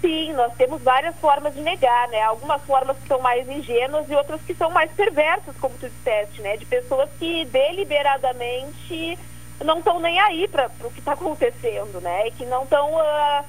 Sim, 0.00 0.32
nós 0.34 0.54
temos 0.54 0.80
várias 0.80 1.16
formas 1.16 1.54
de 1.54 1.60
negar, 1.60 2.08
né? 2.08 2.22
Algumas 2.22 2.62
formas 2.62 2.96
que 2.98 3.08
são 3.08 3.20
mais 3.20 3.48
ingênuas 3.48 4.08
e 4.08 4.14
outras 4.14 4.40
que 4.42 4.54
são 4.54 4.70
mais 4.70 4.90
perversas, 4.92 5.56
como 5.56 5.76
tu 5.76 5.88
disseste, 5.88 6.40
né? 6.40 6.56
De 6.56 6.64
pessoas 6.66 7.10
que 7.18 7.44
deliberadamente 7.46 9.18
não 9.64 9.78
estão 9.78 9.98
nem 9.98 10.20
aí 10.20 10.46
para 10.46 10.70
o 10.84 10.90
que 10.90 11.00
está 11.00 11.12
acontecendo, 11.12 12.00
né? 12.00 12.28
E 12.28 12.30
que 12.30 12.46
não 12.46 12.62
estão 12.62 12.94
uh, 12.94 13.00
ah, 13.00 13.44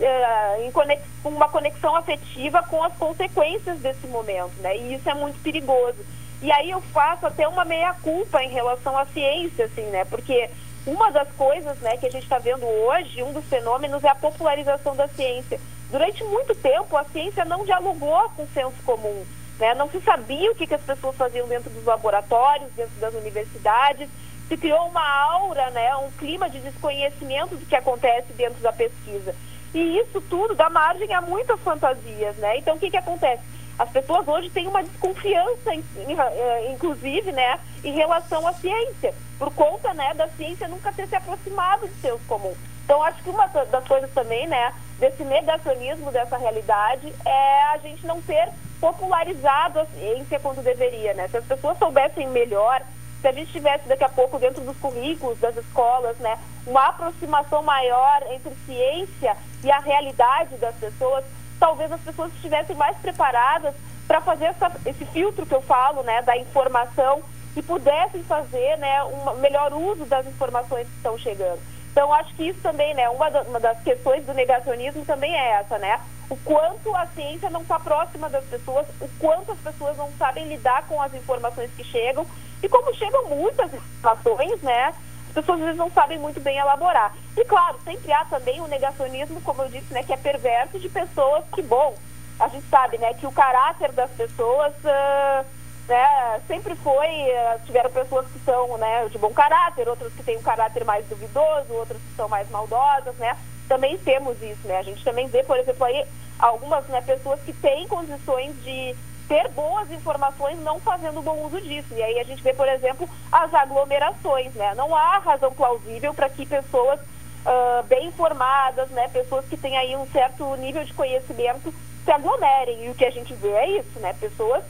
uh, 0.00 0.80
ah, 0.80 1.00
com 1.22 1.28
uma 1.28 1.48
conexão 1.48 1.94
afetiva 1.94 2.60
com 2.64 2.82
as 2.82 2.94
consequências 2.94 3.78
desse 3.78 4.08
momento, 4.08 4.60
né? 4.60 4.76
E 4.76 4.94
isso 4.94 5.08
é 5.08 5.14
muito 5.14 5.40
perigoso. 5.42 6.04
E 6.42 6.50
aí 6.50 6.70
eu 6.72 6.80
faço 6.80 7.24
até 7.26 7.46
uma 7.46 7.64
meia-culpa 7.64 8.42
em 8.42 8.50
relação 8.50 8.98
à 8.98 9.06
ciência, 9.06 9.66
assim, 9.66 9.84
né? 9.84 10.04
Porque 10.04 10.50
uma 10.86 11.10
das 11.10 11.28
coisas 11.32 11.78
né, 11.78 11.96
que 11.96 12.06
a 12.06 12.10
gente 12.10 12.24
está 12.24 12.38
vendo 12.38 12.66
hoje, 12.66 13.22
um 13.22 13.32
dos 13.32 13.44
fenômenos, 13.46 14.04
é 14.04 14.08
a 14.08 14.14
popularização 14.14 14.94
da 14.94 15.08
ciência. 15.08 15.58
Durante 15.94 16.24
muito 16.24 16.56
tempo, 16.56 16.96
a 16.96 17.04
ciência 17.04 17.44
não 17.44 17.64
dialogou 17.64 18.28
com 18.30 18.42
o 18.42 18.48
senso 18.48 18.74
comum. 18.84 19.24
Né? 19.60 19.74
Não 19.74 19.88
se 19.88 20.00
sabia 20.00 20.50
o 20.50 20.54
que, 20.56 20.66
que 20.66 20.74
as 20.74 20.82
pessoas 20.82 21.14
faziam 21.14 21.46
dentro 21.46 21.70
dos 21.70 21.84
laboratórios, 21.84 22.68
dentro 22.72 22.96
das 22.96 23.14
universidades. 23.14 24.08
Se 24.48 24.56
criou 24.56 24.88
uma 24.88 25.08
aura, 25.30 25.70
né, 25.70 25.94
um 25.98 26.10
clima 26.18 26.50
de 26.50 26.58
desconhecimento 26.58 27.54
do 27.54 27.64
que 27.64 27.76
acontece 27.76 28.32
dentro 28.32 28.60
da 28.60 28.72
pesquisa. 28.72 29.36
E 29.72 29.98
isso 30.00 30.20
tudo 30.22 30.56
dá 30.56 30.68
margem 30.68 31.14
a 31.14 31.20
muitas 31.20 31.60
fantasias. 31.60 32.34
Né? 32.38 32.58
Então, 32.58 32.74
o 32.74 32.78
que, 32.80 32.90
que 32.90 32.96
acontece? 32.96 33.44
As 33.78 33.88
pessoas 33.90 34.26
hoje 34.26 34.50
têm 34.50 34.66
uma 34.66 34.82
desconfiança, 34.82 35.74
eh, 35.74 36.72
inclusive, 36.72 37.30
né, 37.30 37.60
em 37.84 37.92
relação 37.92 38.44
à 38.48 38.52
ciência, 38.52 39.14
por 39.38 39.52
conta 39.54 39.94
né, 39.94 40.12
da 40.14 40.26
ciência 40.30 40.66
nunca 40.66 40.92
ter 40.92 41.06
se 41.06 41.14
aproximado 41.14 41.86
do 41.86 41.94
senso 42.00 42.20
comum. 42.26 42.54
Então, 42.84 43.00
acho 43.02 43.22
que 43.22 43.30
uma 43.30 43.46
das 43.46 43.86
coisas 43.86 44.10
também, 44.12 44.48
né, 44.48 44.72
desse 44.98 45.24
negacionismo 45.24 46.10
dessa 46.12 46.36
realidade 46.36 47.12
é 47.24 47.62
a 47.72 47.78
gente 47.78 48.06
não 48.06 48.20
ter 48.22 48.48
popularizado 48.80 49.80
a 49.80 49.86
ciência 49.86 50.38
quando 50.40 50.62
deveria, 50.62 51.14
né? 51.14 51.28
Se 51.28 51.36
as 51.38 51.44
pessoas 51.44 51.78
soubessem 51.78 52.28
melhor, 52.28 52.82
se 53.20 53.28
a 53.28 53.32
gente 53.32 53.50
tivesse 53.50 53.88
daqui 53.88 54.04
a 54.04 54.08
pouco 54.08 54.38
dentro 54.38 54.62
dos 54.62 54.76
currículos 54.76 55.38
das 55.40 55.56
escolas, 55.56 56.16
né, 56.18 56.38
uma 56.66 56.88
aproximação 56.88 57.62
maior 57.62 58.22
entre 58.30 58.52
ciência 58.66 59.34
e 59.62 59.70
a 59.70 59.78
realidade 59.78 60.56
das 60.56 60.74
pessoas, 60.74 61.24
talvez 61.58 61.90
as 61.90 62.02
pessoas 62.02 62.30
estivessem 62.34 62.76
mais 62.76 62.94
preparadas 62.98 63.74
para 64.06 64.20
fazer 64.20 64.44
essa, 64.44 64.70
esse 64.84 65.06
filtro 65.06 65.46
que 65.46 65.54
eu 65.54 65.62
falo, 65.62 66.02
né, 66.02 66.20
da 66.20 66.36
informação 66.36 67.22
e 67.56 67.62
pudessem 67.62 68.22
fazer, 68.24 68.76
né, 68.76 69.02
um 69.04 69.36
melhor 69.36 69.72
uso 69.72 70.04
das 70.04 70.26
informações 70.26 70.86
que 70.86 70.96
estão 70.96 71.16
chegando. 71.16 71.60
Então, 71.94 72.12
acho 72.12 72.34
que 72.34 72.48
isso 72.48 72.60
também, 72.60 72.92
né, 72.92 73.08
uma, 73.08 73.30
da, 73.30 73.42
uma 73.42 73.60
das 73.60 73.80
questões 73.84 74.26
do 74.26 74.34
negacionismo 74.34 75.04
também 75.04 75.32
é 75.32 75.60
essa, 75.60 75.78
né? 75.78 76.00
O 76.28 76.36
quanto 76.38 76.92
a 76.96 77.06
ciência 77.06 77.48
não 77.48 77.62
está 77.62 77.78
próxima 77.78 78.28
das 78.28 78.44
pessoas, 78.46 78.84
o 79.00 79.08
quanto 79.20 79.52
as 79.52 79.58
pessoas 79.60 79.96
não 79.96 80.10
sabem 80.18 80.48
lidar 80.48 80.88
com 80.88 81.00
as 81.00 81.14
informações 81.14 81.70
que 81.76 81.84
chegam. 81.84 82.26
E 82.60 82.68
como 82.68 82.92
chegam 82.96 83.28
muitas 83.28 83.72
informações, 83.72 84.60
né? 84.60 84.92
As 85.28 85.34
pessoas 85.34 85.60
às 85.60 85.64
vezes 85.66 85.78
não 85.78 85.88
sabem 85.92 86.18
muito 86.18 86.40
bem 86.40 86.58
elaborar. 86.58 87.14
E 87.36 87.44
claro, 87.44 87.78
sempre 87.84 88.12
há 88.12 88.24
também 88.24 88.60
o 88.60 88.66
negacionismo, 88.66 89.40
como 89.42 89.62
eu 89.62 89.68
disse, 89.68 89.94
né, 89.94 90.02
que 90.02 90.12
é 90.12 90.16
perverso 90.16 90.80
de 90.80 90.88
pessoas 90.88 91.44
que, 91.54 91.62
bom, 91.62 91.94
a 92.40 92.48
gente 92.48 92.66
sabe, 92.66 92.98
né, 92.98 93.14
que 93.14 93.26
o 93.26 93.30
caráter 93.30 93.92
das 93.92 94.10
pessoas. 94.10 94.74
Uh, 94.82 95.53
né, 95.88 96.40
sempre 96.46 96.74
foi, 96.76 97.06
eh, 97.06 97.58
tiveram 97.66 97.90
pessoas 97.90 98.26
que 98.28 98.38
são 98.40 98.76
né, 98.78 99.06
de 99.08 99.18
bom 99.18 99.32
caráter, 99.32 99.88
outras 99.88 100.12
que 100.14 100.22
têm 100.22 100.38
um 100.38 100.42
caráter 100.42 100.84
mais 100.84 101.06
duvidoso, 101.06 101.72
outras 101.72 101.98
que 101.98 102.16
são 102.16 102.28
mais 102.28 102.48
maldosas, 102.50 103.14
né? 103.16 103.36
Também 103.68 103.98
temos 103.98 104.40
isso, 104.42 104.66
né? 104.66 104.78
A 104.78 104.82
gente 104.82 105.04
também 105.04 105.26
vê, 105.26 105.42
por 105.42 105.58
exemplo, 105.58 105.84
aí 105.84 106.06
algumas 106.38 106.86
né, 106.86 107.00
pessoas 107.02 107.40
que 107.40 107.52
têm 107.52 107.86
condições 107.86 108.54
de 108.62 108.94
ter 109.28 109.48
boas 109.48 109.90
informações 109.90 110.58
não 110.60 110.78
fazendo 110.80 111.22
bom 111.22 111.44
uso 111.44 111.60
disso. 111.60 111.94
E 111.94 112.02
aí 112.02 112.18
a 112.18 112.24
gente 112.24 112.42
vê, 112.42 112.52
por 112.52 112.68
exemplo, 112.68 113.08
as 113.32 113.52
aglomerações, 113.52 114.54
né? 114.54 114.74
Não 114.74 114.94
há 114.94 115.18
razão 115.18 115.52
plausível 115.52 116.12
para 116.14 116.28
que 116.28 116.46
pessoas 116.46 117.00
uh, 117.00 117.82
bem 117.84 118.06
informadas, 118.08 118.88
né? 118.90 119.08
Pessoas 119.08 119.44
que 119.46 119.56
têm 119.56 119.76
aí 119.76 119.96
um 119.96 120.06
certo 120.06 120.56
nível 120.56 120.84
de 120.84 120.92
conhecimento 120.94 121.72
se 122.04 122.10
aglomerem. 122.10 122.86
E 122.86 122.90
o 122.90 122.94
que 122.94 123.04
a 123.04 123.10
gente 123.10 123.34
vê 123.34 123.50
é 123.50 123.78
isso, 123.78 123.98
né? 123.98 124.14
Pessoas 124.14 124.62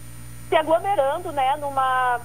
se 0.49 0.57
aglomerando, 0.57 1.33
né, 1.33 1.57
numa 1.57 2.21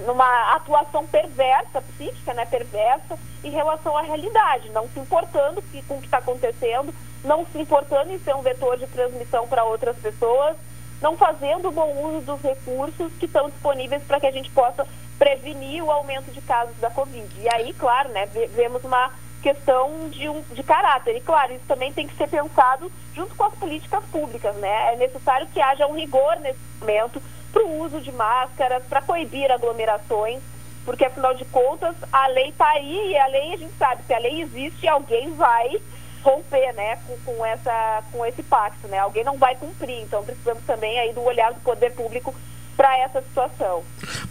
numa 0.00 0.54
atuação 0.54 1.04
perversa, 1.06 1.82
psíquica, 1.82 2.32
né, 2.32 2.46
perversa, 2.46 3.18
em 3.42 3.50
relação 3.50 3.96
à 3.96 4.02
realidade, 4.02 4.70
não 4.70 4.88
se 4.88 5.00
importando 5.00 5.62
com 5.86 5.94
o 5.94 5.98
que 5.98 6.04
está 6.04 6.18
acontecendo, 6.18 6.94
não 7.24 7.44
se 7.46 7.58
importando 7.58 8.12
em 8.12 8.18
ser 8.20 8.34
um 8.34 8.42
vetor 8.42 8.76
de 8.76 8.86
transmissão 8.86 9.48
para 9.48 9.64
outras 9.64 9.96
pessoas, 9.96 10.56
não 11.00 11.16
fazendo 11.16 11.70
bom 11.70 12.14
uso 12.14 12.26
dos 12.26 12.40
recursos 12.42 13.12
que 13.14 13.26
estão 13.26 13.48
disponíveis 13.50 14.02
para 14.04 14.20
que 14.20 14.26
a 14.26 14.32
gente 14.32 14.50
possa 14.50 14.86
prevenir 15.18 15.82
o 15.82 15.90
aumento 15.90 16.30
de 16.30 16.40
casos 16.42 16.76
da 16.76 16.90
Covid. 16.90 17.28
E 17.40 17.48
aí, 17.52 17.72
claro, 17.72 18.08
né, 18.10 18.26
vemos 18.26 18.84
uma 18.84 19.10
questão 19.52 20.10
de, 20.10 20.28
um, 20.28 20.42
de 20.52 20.62
caráter. 20.62 21.16
E, 21.16 21.20
claro, 21.20 21.54
isso 21.54 21.64
também 21.66 21.92
tem 21.92 22.06
que 22.06 22.14
ser 22.16 22.28
pensado 22.28 22.92
junto 23.14 23.34
com 23.34 23.44
as 23.44 23.54
políticas 23.54 24.04
públicas, 24.06 24.54
né? 24.56 24.92
É 24.92 24.96
necessário 24.96 25.46
que 25.46 25.60
haja 25.60 25.86
um 25.86 25.94
rigor 25.94 26.36
nesse 26.40 26.58
momento 26.80 27.22
para 27.50 27.64
o 27.64 27.80
uso 27.80 28.00
de 28.00 28.12
máscaras, 28.12 28.84
para 28.84 29.00
coibir 29.00 29.50
aglomerações, 29.50 30.42
porque, 30.84 31.04
afinal 31.04 31.34
de 31.34 31.44
contas, 31.46 31.96
a 32.12 32.26
lei 32.28 32.50
está 32.50 32.68
aí 32.68 33.12
e 33.12 33.18
a 33.18 33.26
lei, 33.26 33.54
a 33.54 33.56
gente 33.56 33.74
sabe, 33.78 34.02
se 34.04 34.12
a 34.12 34.18
lei 34.18 34.42
existe, 34.42 34.86
alguém 34.86 35.34
vai 35.34 35.80
romper, 36.22 36.72
né, 36.74 36.96
com, 37.06 37.16
com, 37.24 37.46
essa, 37.46 38.02
com 38.12 38.26
esse 38.26 38.42
pacto, 38.42 38.86
né? 38.88 38.98
Alguém 38.98 39.24
não 39.24 39.38
vai 39.38 39.56
cumprir, 39.56 40.02
então 40.02 40.22
precisamos 40.24 40.62
também 40.64 40.98
aí 40.98 41.12
do 41.14 41.22
olhar 41.22 41.54
do 41.54 41.60
poder 41.60 41.94
público 41.94 42.34
para 42.78 42.96
essa 43.00 43.20
situação. 43.20 43.82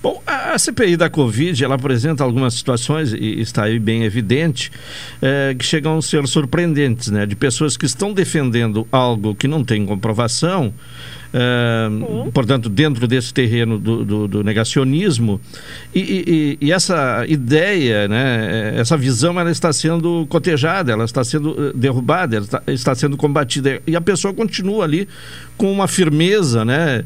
Bom, 0.01 0.23
a 0.25 0.57
CPI 0.57 0.95
da 0.95 1.09
Covid, 1.09 1.61
ela 1.61 1.75
apresenta 1.75 2.23
algumas 2.23 2.53
situações, 2.53 3.11
e 3.11 3.41
está 3.41 3.65
aí 3.65 3.77
bem 3.77 4.05
evidente, 4.05 4.71
é, 5.21 5.53
que 5.53 5.65
chegam 5.65 5.97
a 5.97 6.01
ser 6.01 6.25
surpreendentes, 6.25 7.09
né? 7.09 7.25
De 7.25 7.35
pessoas 7.35 7.75
que 7.75 7.85
estão 7.85 8.13
defendendo 8.13 8.87
algo 8.89 9.35
que 9.35 9.49
não 9.49 9.65
tem 9.65 9.85
comprovação, 9.85 10.73
Uh, 11.27 12.31
portanto, 12.31 12.69
dentro 12.69 13.05
desse 13.05 13.33
terreno 13.33 13.77
do, 13.77 14.05
do, 14.05 14.27
do 14.27 14.43
negacionismo. 14.43 15.41
E, 15.93 15.99
e, 16.59 16.67
e, 16.67 16.71
essa 16.71 17.25
ideia, 17.27 18.07
né, 18.07 18.73
essa 18.77 18.95
visão, 18.95 19.37
ela 19.39 19.51
está 19.51 19.73
sendo 19.73 20.25
cotejada, 20.29 20.91
ela 20.91 21.03
está 21.03 21.23
sendo 21.23 21.69
eh, 21.69 21.71
derrubada, 21.75 22.37
ela 22.37 22.45
está, 22.45 22.63
está 22.67 22.95
sendo 22.95 23.17
combatida. 23.17 23.81
E 23.85 23.95
a 23.95 24.01
pessoa 24.01 24.33
continua 24.33 24.85
ali 24.85 25.07
com 25.57 25.71
uma 25.71 25.87
firmeza, 25.87 26.63
né, 26.63 27.03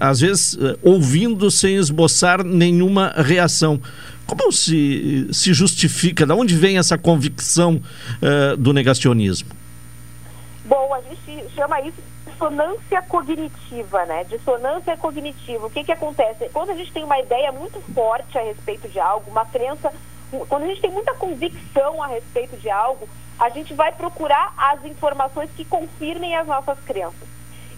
às 0.00 0.20
vezes 0.20 0.56
eh, 0.60 0.76
ouvindo 0.82 1.50
sem 1.50 1.76
esboçar 1.76 2.44
nenhuma 2.44 3.12
reação. 3.16 3.80
Como 4.26 4.52
se, 4.52 5.28
se 5.32 5.52
justifica? 5.52 6.26
De 6.26 6.32
onde 6.32 6.54
vem 6.56 6.78
essa 6.78 6.98
convicção 6.98 7.80
uh, 8.20 8.56
do 8.56 8.72
negacionismo? 8.72 9.48
Bom, 10.64 10.92
a 10.92 11.00
gente 11.00 11.54
chama 11.54 11.80
isso 11.82 12.15
dissonância 12.36 13.02
cognitiva, 13.02 14.04
né? 14.04 14.24
Dissonância 14.24 14.96
cognitiva. 14.96 15.66
O 15.66 15.70
que 15.70 15.82
que 15.82 15.92
acontece? 15.92 16.50
Quando 16.50 16.70
a 16.70 16.74
gente 16.74 16.92
tem 16.92 17.02
uma 17.02 17.18
ideia 17.18 17.50
muito 17.50 17.80
forte 17.94 18.38
a 18.38 18.42
respeito 18.42 18.88
de 18.88 19.00
algo, 19.00 19.30
uma 19.30 19.46
crença, 19.46 19.92
quando 20.48 20.64
a 20.64 20.66
gente 20.66 20.82
tem 20.82 20.90
muita 20.90 21.14
convicção 21.14 22.02
a 22.02 22.06
respeito 22.06 22.56
de 22.58 22.68
algo, 22.68 23.08
a 23.38 23.48
gente 23.48 23.72
vai 23.72 23.90
procurar 23.92 24.52
as 24.56 24.84
informações 24.84 25.50
que 25.56 25.64
confirmem 25.64 26.36
as 26.36 26.46
nossas 26.46 26.78
crenças. 26.80 27.26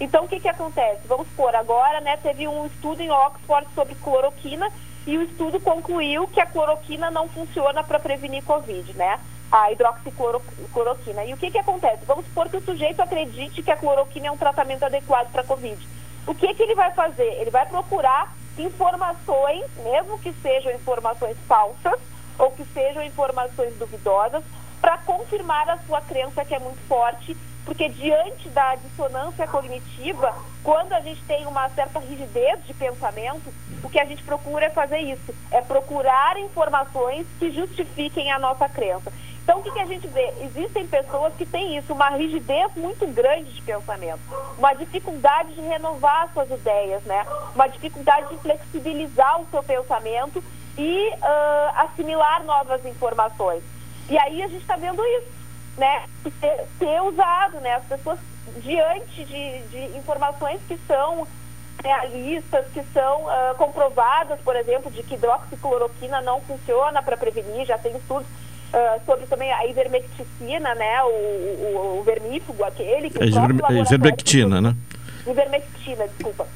Então, 0.01 0.25
o 0.25 0.29
que 0.29 0.41
que 0.41 0.49
acontece? 0.49 1.07
Vamos 1.07 1.29
supor, 1.29 1.55
agora, 1.55 2.01
né, 2.01 2.17
teve 2.17 2.47
um 2.47 2.67
estudo 2.67 3.01
em 3.01 3.11
Oxford 3.11 3.67
sobre 3.75 3.95
cloroquina 3.97 4.71
e 5.07 5.17
o 5.17 5.23
estudo 5.23 5.59
concluiu 5.61 6.27
que 6.29 6.41
a 6.41 6.47
cloroquina 6.47 7.11
não 7.11 7.29
funciona 7.29 7.83
para 7.83 7.99
prevenir 7.99 8.45
Covid, 8.45 8.93
né? 8.97 9.19
A 9.51 9.73
hidroxicloroquina. 9.73 11.25
E 11.25 11.33
o 11.33 11.37
que, 11.37 11.51
que 11.51 11.59
acontece? 11.59 12.05
Vamos 12.07 12.27
supor 12.27 12.49
que 12.49 12.57
o 12.57 12.65
sujeito 12.65 13.01
acredite 13.01 13.63
que 13.63 13.71
a 13.71 13.77
cloroquina 13.77 14.29
é 14.29 14.31
um 14.31 14.37
tratamento 14.37 14.85
adequado 14.85 15.31
para 15.31 15.43
a 15.43 15.45
Covid. 15.45 15.89
O 16.27 16.35
que, 16.35 16.53
que 16.55 16.63
ele 16.63 16.75
vai 16.75 16.93
fazer? 16.93 17.41
Ele 17.41 17.51
vai 17.51 17.67
procurar 17.67 18.35
informações, 18.59 19.65
mesmo 19.83 20.19
que 20.19 20.33
sejam 20.43 20.73
informações 20.73 21.37
falsas 21.47 21.99
ou 22.39 22.51
que 22.51 22.65
sejam 22.67 23.03
informações 23.03 23.75
duvidosas, 23.77 24.45
para 24.81 24.99
confirmar 24.99 25.69
a 25.69 25.79
sua 25.79 26.01
crença 26.01 26.45
que 26.45 26.55
é 26.55 26.59
muito 26.59 26.81
forte, 26.87 27.37
porque 27.65 27.89
diante 27.89 28.49
da 28.51 28.77
dissonância 28.77 29.47
cognitiva, 29.47 30.35
quando 30.63 30.93
a 30.93 31.01
gente 31.01 31.23
tem 31.25 31.47
uma 31.47 31.69
certa 31.71 31.99
rigidez 31.99 32.65
de 32.65 32.73
pensamento, 32.75 33.53
o 33.83 33.89
que 33.89 33.99
a 33.99 34.05
gente 34.05 34.23
procura 34.23 34.67
é 34.67 34.71
fazer 34.71 34.99
isso, 34.99 35.35
é 35.51 35.61
procurar 35.61 36.39
informações 36.39 37.27
que 37.39 37.51
justifiquem 37.51 38.31
a 38.31 38.39
nossa 38.39 38.69
crença. 38.69 39.13
Então, 39.49 39.61
o 39.61 39.63
que, 39.63 39.71
que 39.71 39.81
a 39.81 39.87
gente 39.87 40.07
vê? 40.09 40.31
Existem 40.43 40.87
pessoas 40.87 41.33
que 41.33 41.47
têm 41.47 41.79
isso, 41.79 41.95
uma 41.95 42.11
rigidez 42.11 42.71
muito 42.77 43.07
grande 43.07 43.51
de 43.51 43.63
pensamento, 43.63 44.21
uma 44.59 44.75
dificuldade 44.75 45.55
de 45.55 45.63
renovar 45.63 46.29
suas 46.35 46.51
ideias, 46.51 47.03
né? 47.05 47.25
uma 47.55 47.67
dificuldade 47.67 48.29
de 48.29 48.37
flexibilizar 48.43 49.41
o 49.41 49.47
seu 49.51 49.63
pensamento 49.63 50.45
e 50.77 51.09
uh, 51.15 51.77
assimilar 51.77 52.45
novas 52.45 52.85
informações. 52.85 53.63
E 54.11 54.19
aí 54.19 54.43
a 54.43 54.49
gente 54.49 54.61
está 54.61 54.77
vendo 54.77 55.03
isso, 55.03 55.33
né? 55.79 56.05
Ter, 56.39 56.67
ter, 56.79 57.01
usado, 57.01 57.59
né? 57.61 57.77
As 57.77 57.87
pessoas 57.87 58.19
diante 58.59 59.25
de, 59.25 59.63
de 59.63 59.97
informações 59.97 60.61
que 60.69 60.77
são 60.87 61.27
realistas, 61.83 62.67
que 62.75 62.83
são 62.93 63.23
uh, 63.23 63.55
comprovadas, 63.57 64.39
por 64.41 64.55
exemplo, 64.57 64.91
de 64.91 65.03
que 65.03 65.15
hidroxicloroquina 65.15 66.21
não 66.21 66.39
funciona 66.43 67.03
para 67.03 67.17
prevenir, 67.17 67.65
já 67.65 67.79
tem 67.79 67.97
estudos 67.97 68.27
Uh, 68.69 69.01
sobre 69.07 69.25
também 69.25 69.51
a 69.51 69.65
ivermecticina, 69.65 70.75
né, 70.75 71.03
o, 71.03 71.09
o, 71.09 71.99
o 72.01 72.03
vermífugo, 72.03 72.63
aquele 72.65 73.09
que 73.09 73.23
a 73.23 73.27
ivermectina, 73.73 74.61
né? 74.61 74.77
Ivermectina, 75.27 76.07
desculpa. 76.07 76.47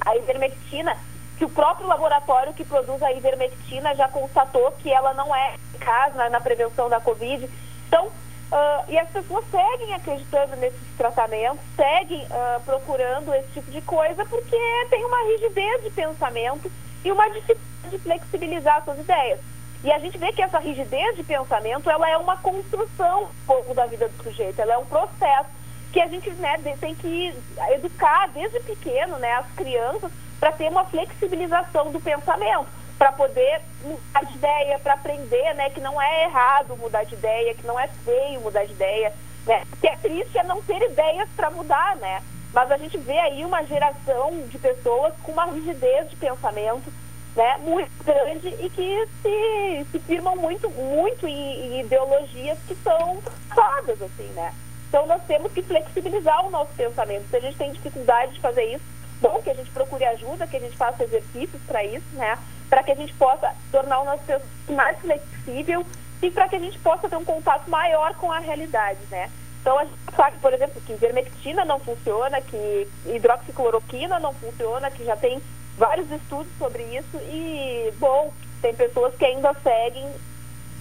A 0.00 0.16
ivermectina, 0.16 0.96
que 1.36 1.44
o 1.44 1.50
próprio 1.50 1.88
laboratório 1.88 2.52
que 2.52 2.64
produz 2.64 3.02
a 3.02 3.12
ivermectina 3.12 3.92
já 3.96 4.06
constatou 4.08 4.70
que 4.82 4.90
ela 4.92 5.12
não 5.14 5.34
é 5.34 5.56
eficaz 5.82 6.14
na, 6.14 6.30
na 6.30 6.40
prevenção 6.40 6.88
da 6.88 7.00
Covid. 7.00 7.48
Então, 7.88 8.06
uh, 8.06 8.84
e 8.88 8.96
as 8.96 9.08
pessoas 9.10 9.44
seguem 9.50 9.94
acreditando 9.94 10.56
nesses 10.56 10.96
tratamentos, 10.96 11.60
seguem 11.76 12.22
uh, 12.24 12.60
procurando 12.64 13.34
esse 13.34 13.48
tipo 13.54 13.70
de 13.70 13.80
coisa 13.82 14.24
porque 14.26 14.56
tem 14.90 15.04
uma 15.04 15.22
rigidez 15.24 15.82
de 15.82 15.90
pensamento 15.90 16.70
e 17.04 17.10
uma 17.10 17.28
dificuldade 17.30 17.90
de 17.90 17.98
flexibilizar 17.98 18.84
suas 18.84 18.98
ideias. 19.00 19.40
E 19.84 19.90
a 19.90 19.98
gente 19.98 20.16
vê 20.16 20.32
que 20.32 20.42
essa 20.42 20.58
rigidez 20.58 21.16
de 21.16 21.24
pensamento, 21.24 21.90
ela 21.90 22.08
é 22.08 22.16
uma 22.16 22.36
construção 22.36 23.28
pouco 23.46 23.74
da 23.74 23.86
vida 23.86 24.08
do 24.08 24.22
sujeito, 24.22 24.60
ela 24.60 24.74
é 24.74 24.78
um 24.78 24.86
processo 24.86 25.50
que 25.92 26.00
a 26.00 26.06
gente 26.06 26.30
né, 26.30 26.58
tem 26.80 26.94
que 26.94 27.34
educar 27.70 28.28
desde 28.28 28.60
pequeno 28.60 29.18
né, 29.18 29.34
as 29.34 29.50
crianças 29.54 30.10
para 30.38 30.52
ter 30.52 30.68
uma 30.68 30.84
flexibilização 30.84 31.92
do 31.92 32.00
pensamento, 32.00 32.66
para 32.96 33.12
poder 33.12 33.60
mudar 33.82 34.24
de 34.24 34.34
ideia, 34.34 34.78
para 34.78 34.94
aprender 34.94 35.54
né, 35.54 35.68
que 35.70 35.80
não 35.80 36.00
é 36.00 36.24
errado 36.24 36.76
mudar 36.76 37.04
de 37.04 37.14
ideia, 37.14 37.54
que 37.54 37.66
não 37.66 37.78
é 37.78 37.88
feio 37.88 38.40
mudar 38.40 38.64
de 38.64 38.72
ideia. 38.72 39.12
Né? 39.46 39.64
Que 39.80 39.88
é 39.88 39.96
triste 39.96 40.38
é 40.38 40.44
não 40.44 40.62
ter 40.62 40.80
ideias 40.82 41.28
para 41.36 41.50
mudar, 41.50 41.96
né? 41.96 42.22
Mas 42.52 42.70
a 42.70 42.76
gente 42.76 42.96
vê 42.98 43.18
aí 43.18 43.44
uma 43.44 43.64
geração 43.64 44.46
de 44.46 44.58
pessoas 44.58 45.14
com 45.22 45.32
uma 45.32 45.46
rigidez 45.46 46.08
de 46.10 46.16
pensamento 46.16 46.92
né, 47.36 47.56
muito 47.58 47.90
grande 48.04 48.48
e 48.48 48.68
que 48.70 49.08
se, 49.22 49.86
se 49.90 49.98
firmam 50.00 50.36
muito, 50.36 50.68
muito 50.70 51.26
em, 51.26 51.76
em 51.76 51.80
ideologias 51.80 52.58
que 52.66 52.74
são 52.76 53.22
fadas, 53.54 54.00
assim, 54.02 54.28
né? 54.34 54.52
Então 54.88 55.06
nós 55.06 55.22
temos 55.26 55.50
que 55.52 55.62
flexibilizar 55.62 56.46
o 56.46 56.50
nosso 56.50 56.72
pensamento. 56.74 57.28
Se 57.30 57.36
a 57.36 57.40
gente 57.40 57.56
tem 57.56 57.72
dificuldade 57.72 58.34
de 58.34 58.40
fazer 58.40 58.64
isso, 58.64 58.84
bom 59.22 59.40
que 59.40 59.48
a 59.48 59.54
gente 59.54 59.70
procure 59.70 60.04
ajuda, 60.04 60.46
que 60.46 60.56
a 60.56 60.60
gente 60.60 60.76
faça 60.76 61.04
exercícios 61.04 61.62
para 61.66 61.82
isso, 61.84 62.04
né? 62.12 62.38
Para 62.68 62.82
que 62.82 62.92
a 62.92 62.94
gente 62.94 63.14
possa 63.14 63.54
tornar 63.70 64.00
o 64.00 64.04
nosso 64.04 64.22
pensamento 64.24 64.76
mais 64.76 64.98
flexível 64.98 65.86
e 66.20 66.30
para 66.30 66.48
que 66.48 66.56
a 66.56 66.58
gente 66.58 66.78
possa 66.80 67.08
ter 67.08 67.16
um 67.16 67.24
contato 67.24 67.70
maior 67.70 68.14
com 68.16 68.30
a 68.30 68.38
realidade, 68.38 69.00
né? 69.10 69.30
Então 69.62 69.78
a 69.78 69.84
gente 69.84 69.96
sabe, 70.16 70.36
por 70.38 70.52
exemplo, 70.52 70.82
que 70.82 70.92
ivermectina 70.92 71.64
não 71.64 71.78
funciona, 71.78 72.40
que 72.40 72.88
hidroxicloroquina 73.06 74.18
não 74.18 74.34
funciona, 74.34 74.90
que 74.90 75.04
já 75.04 75.16
tem 75.16 75.40
vários 75.76 76.10
estudos 76.10 76.52
sobre 76.58 76.82
isso 76.82 77.16
e, 77.30 77.92
bom, 77.98 78.32
tem 78.60 78.74
pessoas 78.74 79.14
que 79.16 79.24
ainda 79.24 79.54
seguem 79.62 80.06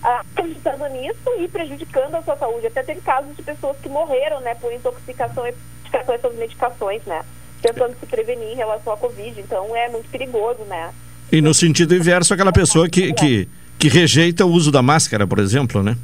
acreditando 0.02 0.88
nisso 0.90 1.30
e 1.40 1.48
prejudicando 1.48 2.16
a 2.16 2.22
sua 2.22 2.36
saúde. 2.36 2.68
Até 2.68 2.84
teve 2.84 3.02
casos 3.02 3.36
de 3.36 3.44
pessoas 3.44 3.78
que 3.78 3.90
morreram, 3.90 4.40
né, 4.42 4.56
por 4.56 4.72
intoxicação 4.74 5.46
e 5.46 5.52
intoxicação 5.52 6.16
essas 6.16 6.36
medicações, 6.36 7.04
né, 7.06 7.24
tentando 7.62 7.96
se 8.00 8.06
prevenir 8.06 8.50
em 8.50 8.56
relação 8.56 8.94
à 8.94 8.98
Covid. 8.98 9.40
Então 9.40 9.76
é 9.76 9.90
muito 9.90 10.10
perigoso, 10.10 10.64
né. 10.64 10.94
E 11.32 11.42
no 11.42 11.54
sentido 11.54 11.96
inverso, 11.96 12.34
aquela 12.34 12.52
pessoa 12.52 12.90
que, 12.90 13.14
que, 13.14 13.48
que 13.80 13.88
rejeita 13.88 14.46
o 14.46 14.52
uso 14.52 14.72
da 14.72 14.82
máscara, 14.82 15.26
por 15.26 15.40
exemplo, 15.40 15.82
né? 15.82 15.96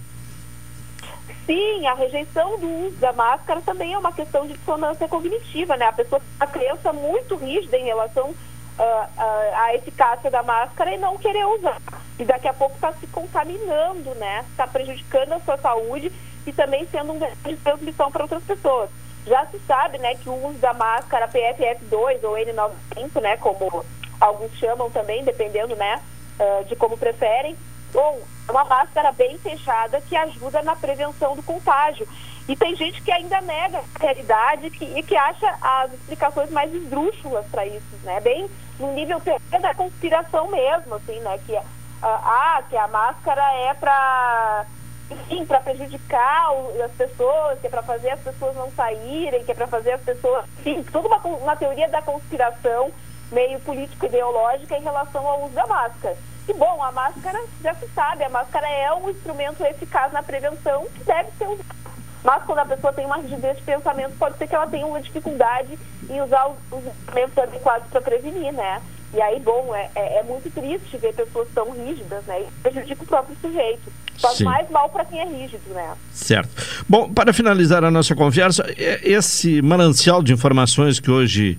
Sim, 1.45 1.85
a 1.85 1.93
rejeição 1.93 2.59
do 2.59 2.87
uso 2.87 2.97
da 2.97 3.13
máscara 3.13 3.61
também 3.61 3.93
é 3.93 3.97
uma 3.97 4.11
questão 4.11 4.45
de 4.45 4.53
dissonância 4.53 5.07
cognitiva, 5.07 5.75
né? 5.75 5.85
A 5.85 5.93
pessoa 5.93 6.19
tem 6.21 6.29
uma 6.39 6.47
crença 6.47 6.93
muito 6.93 7.35
rígida 7.35 7.77
em 7.77 7.85
relação 7.85 8.33
uh, 8.77 9.55
a 9.55 9.75
eficácia 9.75 10.29
da 10.29 10.43
máscara 10.43 10.93
e 10.93 10.97
não 10.97 11.17
querer 11.17 11.45
usar. 11.45 11.81
E 12.19 12.25
daqui 12.25 12.47
a 12.47 12.53
pouco 12.53 12.75
está 12.75 12.91
se 12.93 13.07
contaminando, 13.07 14.15
né? 14.15 14.45
Está 14.49 14.67
prejudicando 14.67 15.33
a 15.33 15.39
sua 15.39 15.57
saúde 15.57 16.11
e 16.45 16.53
também 16.53 16.87
sendo 16.87 17.13
um 17.13 17.19
de 17.19 17.57
transmissão 17.57 18.11
para 18.11 18.23
outras 18.23 18.43
pessoas. 18.43 18.89
Já 19.25 19.45
se 19.47 19.59
sabe, 19.67 19.97
né, 19.97 20.15
que 20.15 20.29
o 20.29 20.47
uso 20.47 20.57
da 20.59 20.73
máscara 20.73 21.27
PFF2 21.27 22.23
ou 22.23 22.35
N95, 22.35 23.21
né, 23.21 23.35
como 23.37 23.85
alguns 24.21 24.53
chamam 24.53 24.89
também, 24.89 25.23
dependendo, 25.25 25.75
né, 25.75 26.01
uh, 26.39 26.63
de 26.63 26.75
como 26.77 26.97
preferem, 26.97 27.57
ou 27.93 28.23
uma 28.49 28.63
máscara 28.63 29.11
bem 29.11 29.37
fechada 29.37 29.99
que 30.01 30.15
ajuda 30.15 30.61
na 30.61 30.75
prevenção 30.75 31.35
do 31.35 31.43
contágio. 31.43 32.07
E 32.47 32.55
tem 32.55 32.75
gente 32.75 33.01
que 33.01 33.11
ainda 33.11 33.41
nega 33.41 33.79
a 33.79 33.99
realidade 33.99 34.69
que, 34.69 34.85
e 34.85 35.03
que 35.03 35.15
acha 35.15 35.53
as 35.61 35.91
explicações 35.93 36.49
mais 36.49 36.73
esdrúxulas 36.73 37.45
para 37.47 37.65
isso, 37.65 37.97
né? 38.03 38.21
Bem 38.21 38.49
no 38.79 38.91
nível 38.93 39.21
da 39.61 39.73
conspiração 39.73 40.47
mesmo, 40.49 40.95
assim, 40.95 41.19
né? 41.19 41.39
Que, 41.45 41.57
ah, 42.01 42.63
que 42.69 42.77
a 42.77 42.87
máscara 42.87 43.43
é 43.53 43.73
para 43.73 44.65
enfim, 45.09 45.45
para 45.45 45.61
prejudicar 45.61 46.49
as 46.83 46.91
pessoas, 46.91 47.59
que 47.59 47.67
é 47.67 47.69
para 47.69 47.81
fazer 47.81 48.09
as 48.09 48.19
pessoas 48.19 48.55
não 48.55 48.69
saírem, 48.71 49.43
que 49.43 49.51
é 49.51 49.55
para 49.55 49.67
fazer 49.67 49.93
as 49.93 50.01
pessoas, 50.01 50.45
enfim, 50.59 50.83
toda 50.83 51.07
uma, 51.07 51.17
uma 51.17 51.55
teoria 51.55 51.87
da 51.87 52.01
conspiração 52.01 52.91
meio 53.31 53.59
político-ideológica 53.61 54.77
em 54.77 54.83
relação 54.83 55.25
ao 55.25 55.45
uso 55.45 55.53
da 55.53 55.65
máscara. 55.65 56.17
E 56.47 56.53
bom, 56.53 56.81
a 56.81 56.91
máscara, 56.91 57.39
já 57.61 57.73
se 57.75 57.87
sabe, 57.89 58.23
a 58.23 58.29
máscara 58.29 58.67
é 58.69 58.91
um 58.93 59.09
instrumento 59.09 59.63
eficaz 59.65 60.11
na 60.13 60.23
prevenção 60.23 60.85
que 60.93 61.03
deve 61.03 61.31
ser 61.37 61.47
usado 61.47 61.86
mas 62.27 62.43
quando 62.43 62.59
a 62.59 62.65
pessoa 62.65 62.91
tem 62.91 63.05
uma 63.05 63.19
rigidez 63.19 63.55
de 63.55 63.63
pensamento, 63.63 64.11
pode 64.19 64.37
ser 64.37 64.47
que 64.47 64.53
ela 64.53 64.67
tenha 64.67 64.85
uma 64.85 65.01
dificuldade 65.01 65.79
em 66.09 66.21
usar 66.21 66.45
os 66.47 66.85
instrumentos 66.85 67.37
adequados 67.37 67.87
para 67.89 68.01
prevenir, 68.01 68.51
né? 68.51 68.81
E 69.13 69.21
aí, 69.21 69.39
bom, 69.39 69.73
é, 69.73 69.89
é, 69.95 70.19
é, 70.19 70.23
muito 70.23 70.51
triste 70.51 70.97
ver 70.97 71.13
pessoas 71.13 71.47
tão 71.55 71.71
rígidas, 71.71 72.25
né? 72.25 72.41
E 72.41 72.61
prejudica 72.61 73.01
o 73.01 73.07
próprio 73.07 73.37
sujeito. 73.39 73.93
Faz 74.19 74.39
Sim. 74.39 74.43
mais 74.43 74.69
mal 74.69 74.89
para 74.89 75.05
quem 75.05 75.21
é 75.21 75.25
rígido, 75.25 75.73
né? 75.73 75.95
Certo. 76.11 76.49
Bom, 76.89 77.13
para 77.13 77.31
finalizar 77.31 77.85
a 77.85 77.89
nossa 77.89 78.13
conversa, 78.13 78.65
esse 78.75 79.61
manancial 79.61 80.21
de 80.21 80.33
informações 80.33 80.99
que 80.99 81.09
hoje 81.09 81.57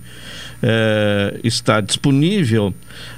é, 0.61 1.39
está 1.43 1.81
disponível 1.81 2.71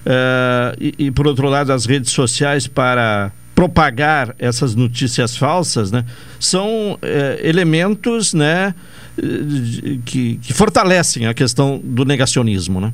é, 0.06 0.74
e, 0.80 0.96
e, 1.08 1.12
por 1.12 1.28
outro 1.28 1.50
lado, 1.50 1.74
as 1.74 1.86
redes 1.86 2.14
sociais 2.14 2.66
para 2.66 3.30
propagar 3.62 4.34
essas 4.39 4.74
notícias 4.74 5.38
falsas, 5.38 5.91
né, 5.91 6.04
são 6.39 6.97
é, 7.00 7.39
elementos, 7.47 8.34
né, 8.34 8.74
que, 10.04 10.38
que 10.38 10.52
fortalecem 10.52 11.28
a 11.28 11.34
questão 11.36 11.80
do 11.84 12.04
negacionismo, 12.04 12.82
né? 12.82 12.91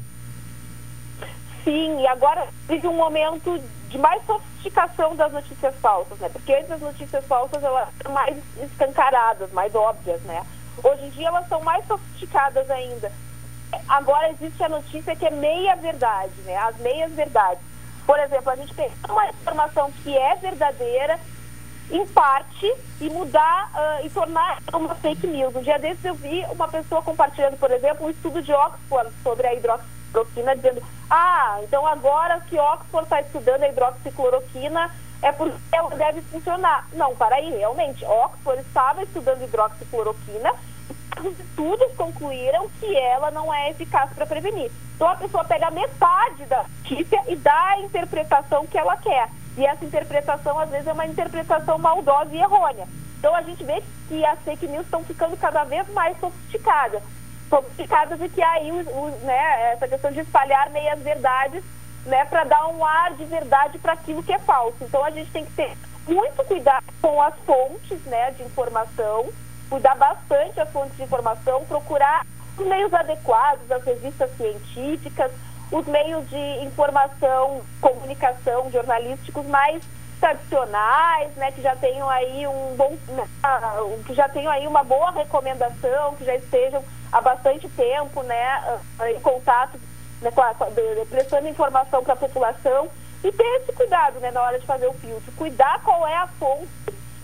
Sim, 1.64 2.02
e 2.02 2.08
agora 2.08 2.46
vive 2.68 2.86
um 2.86 2.98
momento 2.98 3.62
de 3.88 3.98
mais 3.98 4.22
sofisticação 4.26 5.16
das 5.16 5.32
notícias 5.32 5.74
falsas, 5.82 6.20
né? 6.20 6.28
Porque 6.28 6.54
antes 6.54 6.72
as 6.72 6.82
notícias 6.82 7.24
falsas 7.26 7.64
elas 7.64 7.88
eram 8.02 8.12
mais 8.12 8.36
escancaradas, 8.62 9.50
mais 9.54 9.74
óbvias, 9.74 10.20
né? 10.24 10.44
Hoje 10.84 11.06
em 11.06 11.10
dia 11.12 11.30
elas 11.30 11.48
são 11.48 11.62
mais 11.62 11.86
sofisticadas 11.88 12.70
ainda. 12.70 13.10
Agora 13.88 14.32
existe 14.32 14.62
a 14.64 14.68
notícia 14.68 15.16
que 15.16 15.26
é 15.26 15.32
meia 15.32 15.78
verdade, 15.78 16.34
né? 16.46 16.58
As 16.58 16.78
meias 16.80 17.12
verdades. 17.14 17.67
Por 18.08 18.18
exemplo, 18.20 18.50
a 18.50 18.56
gente 18.56 18.74
pegar 18.74 18.96
uma 19.10 19.28
informação 19.28 19.92
que 20.02 20.18
é 20.18 20.36
verdadeira, 20.36 21.20
em 21.92 22.08
parte, 22.08 22.74
e 23.02 23.10
mudar 23.10 23.70
uh, 23.74 24.06
e 24.06 24.10
tornar 24.10 24.60
uma 24.74 24.96
fake 24.96 25.28
news. 25.28 25.54
Um 25.54 25.62
dia 25.62 25.78
desses 25.78 26.04
eu 26.06 26.16
vi 26.16 26.46
uma 26.50 26.70
pessoa 26.70 27.02
compartilhando, 27.02 27.58
por 27.60 27.70
exemplo, 27.70 28.08
um 28.08 28.10
estudo 28.10 28.42
de 28.42 28.54
Oxford 28.54 29.12
sobre 29.22 29.46
a 29.46 29.54
hidroxicloroquina, 29.54 30.56
dizendo: 30.56 30.82
ah, 31.10 31.60
então 31.64 31.86
agora 31.86 32.40
que 32.50 32.58
Oxford 32.58 33.04
está 33.04 33.22
estudando 33.22 33.64
a 33.64 33.68
hidroxicloroquina, 33.68 34.90
é 35.22 35.32
porque 35.34 35.58
ela 35.72 35.90
deve 35.96 36.22
funcionar. 36.22 36.88
Não, 36.94 37.14
para 37.16 37.36
aí, 37.36 37.52
realmente, 37.52 38.06
Oxford 38.06 38.62
estava 38.62 39.04
estudando 39.04 39.44
hidroxicloroquina, 39.44 40.54
os 41.26 41.40
estudos 41.40 41.94
concluíram 41.96 42.70
que 42.80 42.96
ela 42.96 43.32
não 43.32 43.54
é 43.54 43.72
eficaz 43.72 44.12
para 44.14 44.26
prevenir. 44.26 44.72
Então 44.96 45.08
a 45.08 45.16
pessoa 45.16 45.44
pega 45.44 45.70
metade 45.72 46.46
da 46.46 46.64
notícia 46.64 47.22
e 47.28 47.36
dá 47.36 47.70
a 47.70 47.80
interpretação 47.80 48.66
que 48.66 48.78
ela 48.78 48.98
quer. 48.98 49.30
E 49.58 49.66
essa 49.66 49.86
interpretação, 49.86 50.60
às 50.60 50.70
vezes, 50.70 50.88
é 50.88 50.94
uma 50.94 51.06
interpretação 51.06 51.78
maldosa 51.78 52.30
e 52.34 52.40
errônea. 52.40 52.88
Então 53.18 53.36
a 53.36 53.42
gente 53.42 53.64
vê 53.64 53.82
que 54.08 54.24
as 54.26 54.40
fake 54.40 54.68
news 54.68 54.86
estão 54.86 55.04
ficando 55.04 55.36
cada 55.38 55.64
vez 55.64 55.88
mais 55.90 56.20
sofisticadas. 56.20 57.02
Sofisticadas 57.50 58.22
e 58.22 58.30
que 58.30 58.42
aí 58.42 58.72
o, 58.72 58.76
o, 58.76 59.10
né, 59.24 59.74
essa 59.74 59.88
questão 59.88 60.12
de 60.12 60.20
espalhar 60.20 60.70
meias 60.70 61.00
verdades 61.00 61.64
né, 62.06 62.26
para 62.26 62.44
dar 62.44 62.68
um 62.68 62.84
ar 62.84 63.14
de 63.14 63.26
verdade 63.26 63.80
para 63.80 63.94
aquilo 63.94 64.24
que 64.24 64.34
é 64.34 64.40
falso. 64.40 64.78
Então 64.82 65.04
a 65.04 65.10
gente 65.10 65.32
tem 65.32 65.46
que 65.46 65.54
ter 65.54 65.78
muito 66.08 66.44
cuidado 66.46 66.86
com 67.02 67.22
as 67.22 67.36
fontes 67.46 68.00
né, 68.06 68.32
de 68.32 68.44
informação, 68.44 69.28
cuidar 69.70 69.96
bastante 69.96 70.60
as 70.60 70.70
fontes 70.70 70.96
de 70.98 71.04
informação, 71.04 71.66
procurar 71.66 72.26
os 72.58 72.66
meios 72.66 72.94
adequados, 72.94 73.70
as 73.72 73.84
revistas 73.84 74.30
científicas, 74.38 75.32
os 75.72 75.86
meios 75.86 76.28
de 76.30 76.64
informação, 76.64 77.62
comunicação, 77.82 78.72
jornalísticos 78.72 79.46
mais 79.46 79.84
tradicionais, 80.20 81.32
né, 81.36 81.52
que 81.52 81.62
já 81.62 81.76
tenham 81.76 82.10
aí 82.10 82.48
um 82.48 82.76
bom, 82.76 82.98
né, 83.10 83.28
que 84.06 84.14
já 84.14 84.28
tenham 84.28 84.52
aí 84.52 84.66
uma 84.66 84.84
boa 84.84 85.12
recomendação, 85.12 86.16
que 86.16 86.26
já 86.26 86.36
estejam 86.36 86.84
há 87.12 87.22
bastante 87.22 87.70
tempo, 87.70 88.24
né, 88.24 88.80
em 89.16 89.20
contato, 89.20 89.80
né, 90.22 90.32
com 90.32 90.42
a, 90.42 90.56
prestando 91.10 91.48
informação 91.48 92.04
para 92.04 92.14
a 92.14 92.18
população 92.18 92.90
e 93.24 93.32
ter 93.32 93.62
esse 93.62 93.74
cuidado, 93.74 94.20
né, 94.20 94.32
na 94.32 94.42
hora 94.42 94.60
de 94.60 94.66
fazer 94.66 94.88
o 94.88 94.94
filtro, 94.94 95.32
cuidar 95.34 95.82
qual 95.84 96.08
é 96.08 96.16
a 96.16 96.28
fonte, 96.28 96.68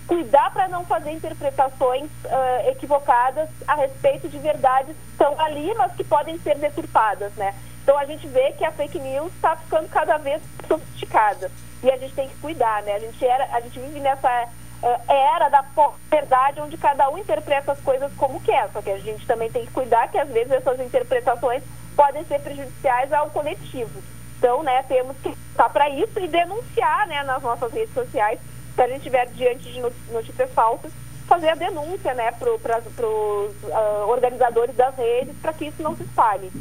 cuidar 0.08 0.52
para 0.52 0.68
não 0.68 0.86
fazer 0.86 1.12
interpretações 1.12 2.10
uh, 2.26 2.70
equivocadas 2.70 3.50
a 3.68 3.76
respeito 3.76 4.28
de 4.28 4.38
verdades 4.38 4.96
que 4.96 5.12
estão 5.12 5.39
ali, 5.39 5.74
mas 5.76 5.94
que 5.94 6.04
podem 6.04 6.38
ser 6.39 6.58
deturpadas, 6.58 7.34
né. 7.34 7.54
Então 7.84 7.98
a 7.98 8.06
gente 8.06 8.28
vê 8.28 8.52
que 8.54 8.63
a 8.63 8.72
fake 8.72 9.00
news 9.00 9.34
está 9.34 9.56
ficando 9.56 9.89
cada 9.89 10.18
vez 10.18 10.42
sofisticada 10.68 11.52
e 11.82 11.92
a 11.92 11.98
gente 11.98 12.13
tem 12.13 12.30
que 12.30 12.36
cuidar, 12.38 12.82
né? 12.84 12.96
A 12.96 13.00
gente 13.00 13.26
era, 13.26 13.46
a 13.52 13.60
gente 13.60 13.78
vive 13.78 14.00
nessa 14.00 14.48
uh, 14.84 15.12
era 15.12 15.50
da 15.50 15.66
verdade 16.10 16.62
onde 16.62 16.78
cada 16.78 17.10
um 17.10 17.18
interpreta 17.18 17.74
as 17.74 17.80
coisas 17.82 18.12
como 18.16 18.39
quer, 18.42 18.70
só 18.72 18.82
que 18.82 18.89
a 18.89 19.00
gente 19.00 19.26
também 19.28 19.52
tem 19.52 19.66
que 19.66 19.72
cuidar 19.72 20.08
que 20.10 20.18
às 20.18 20.30
vezes 20.30 20.52
essas 20.52 20.80
interpretações 20.80 21.63
podem 21.96 22.24
ser 22.26 22.39
prejudiciais 22.39 23.12
ao 23.12 23.30
coletivo. 23.30 24.02
Então, 24.38 24.63
né, 24.63 24.84
temos 24.84 25.16
que 25.24 25.30
estar 25.30 25.70
para 25.70 25.89
isso 25.89 26.20
e 26.20 26.28
denunciar, 26.28 27.08
né, 27.08 27.24
nas 27.24 27.42
nossas 27.42 27.72
redes 27.72 27.94
sociais, 27.94 28.39
se 28.75 28.81
a 28.81 28.88
gente 28.88 28.97
estiver 28.97 29.27
diante 29.27 29.71
de 29.71 29.79
notícias 30.12 30.49
falsas, 30.51 30.91
fazer 31.27 31.49
a 31.49 31.55
denúncia, 31.55 32.13
né, 32.13 32.31
para 32.31 32.51
os 32.51 33.53
uh, 33.63 34.09
organizadores 34.09 34.75
das 34.75 34.95
redes, 34.95 35.33
para 35.41 35.53
que 35.53 35.65
isso 35.65 35.81
não 35.81 35.95
se 35.95 36.03
espalhe. 36.03 36.51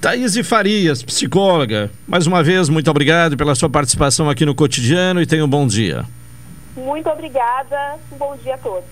Thaís 0.00 0.36
Farias, 0.46 1.02
psicóloga, 1.02 1.90
mais 2.06 2.26
uma 2.26 2.42
vez, 2.42 2.68
muito 2.68 2.88
obrigado 2.90 3.36
pela 3.36 3.54
sua 3.54 3.68
participação 3.68 4.30
aqui 4.30 4.46
no 4.46 4.54
Cotidiano 4.54 5.20
e 5.20 5.26
tenha 5.26 5.44
um 5.44 5.48
bom 5.48 5.66
dia. 5.66 6.04
Muito 6.76 7.08
obrigada, 7.08 7.96
um 8.12 8.16
bom 8.16 8.36
dia 8.36 8.54
a 8.54 8.58
todos. 8.58 8.88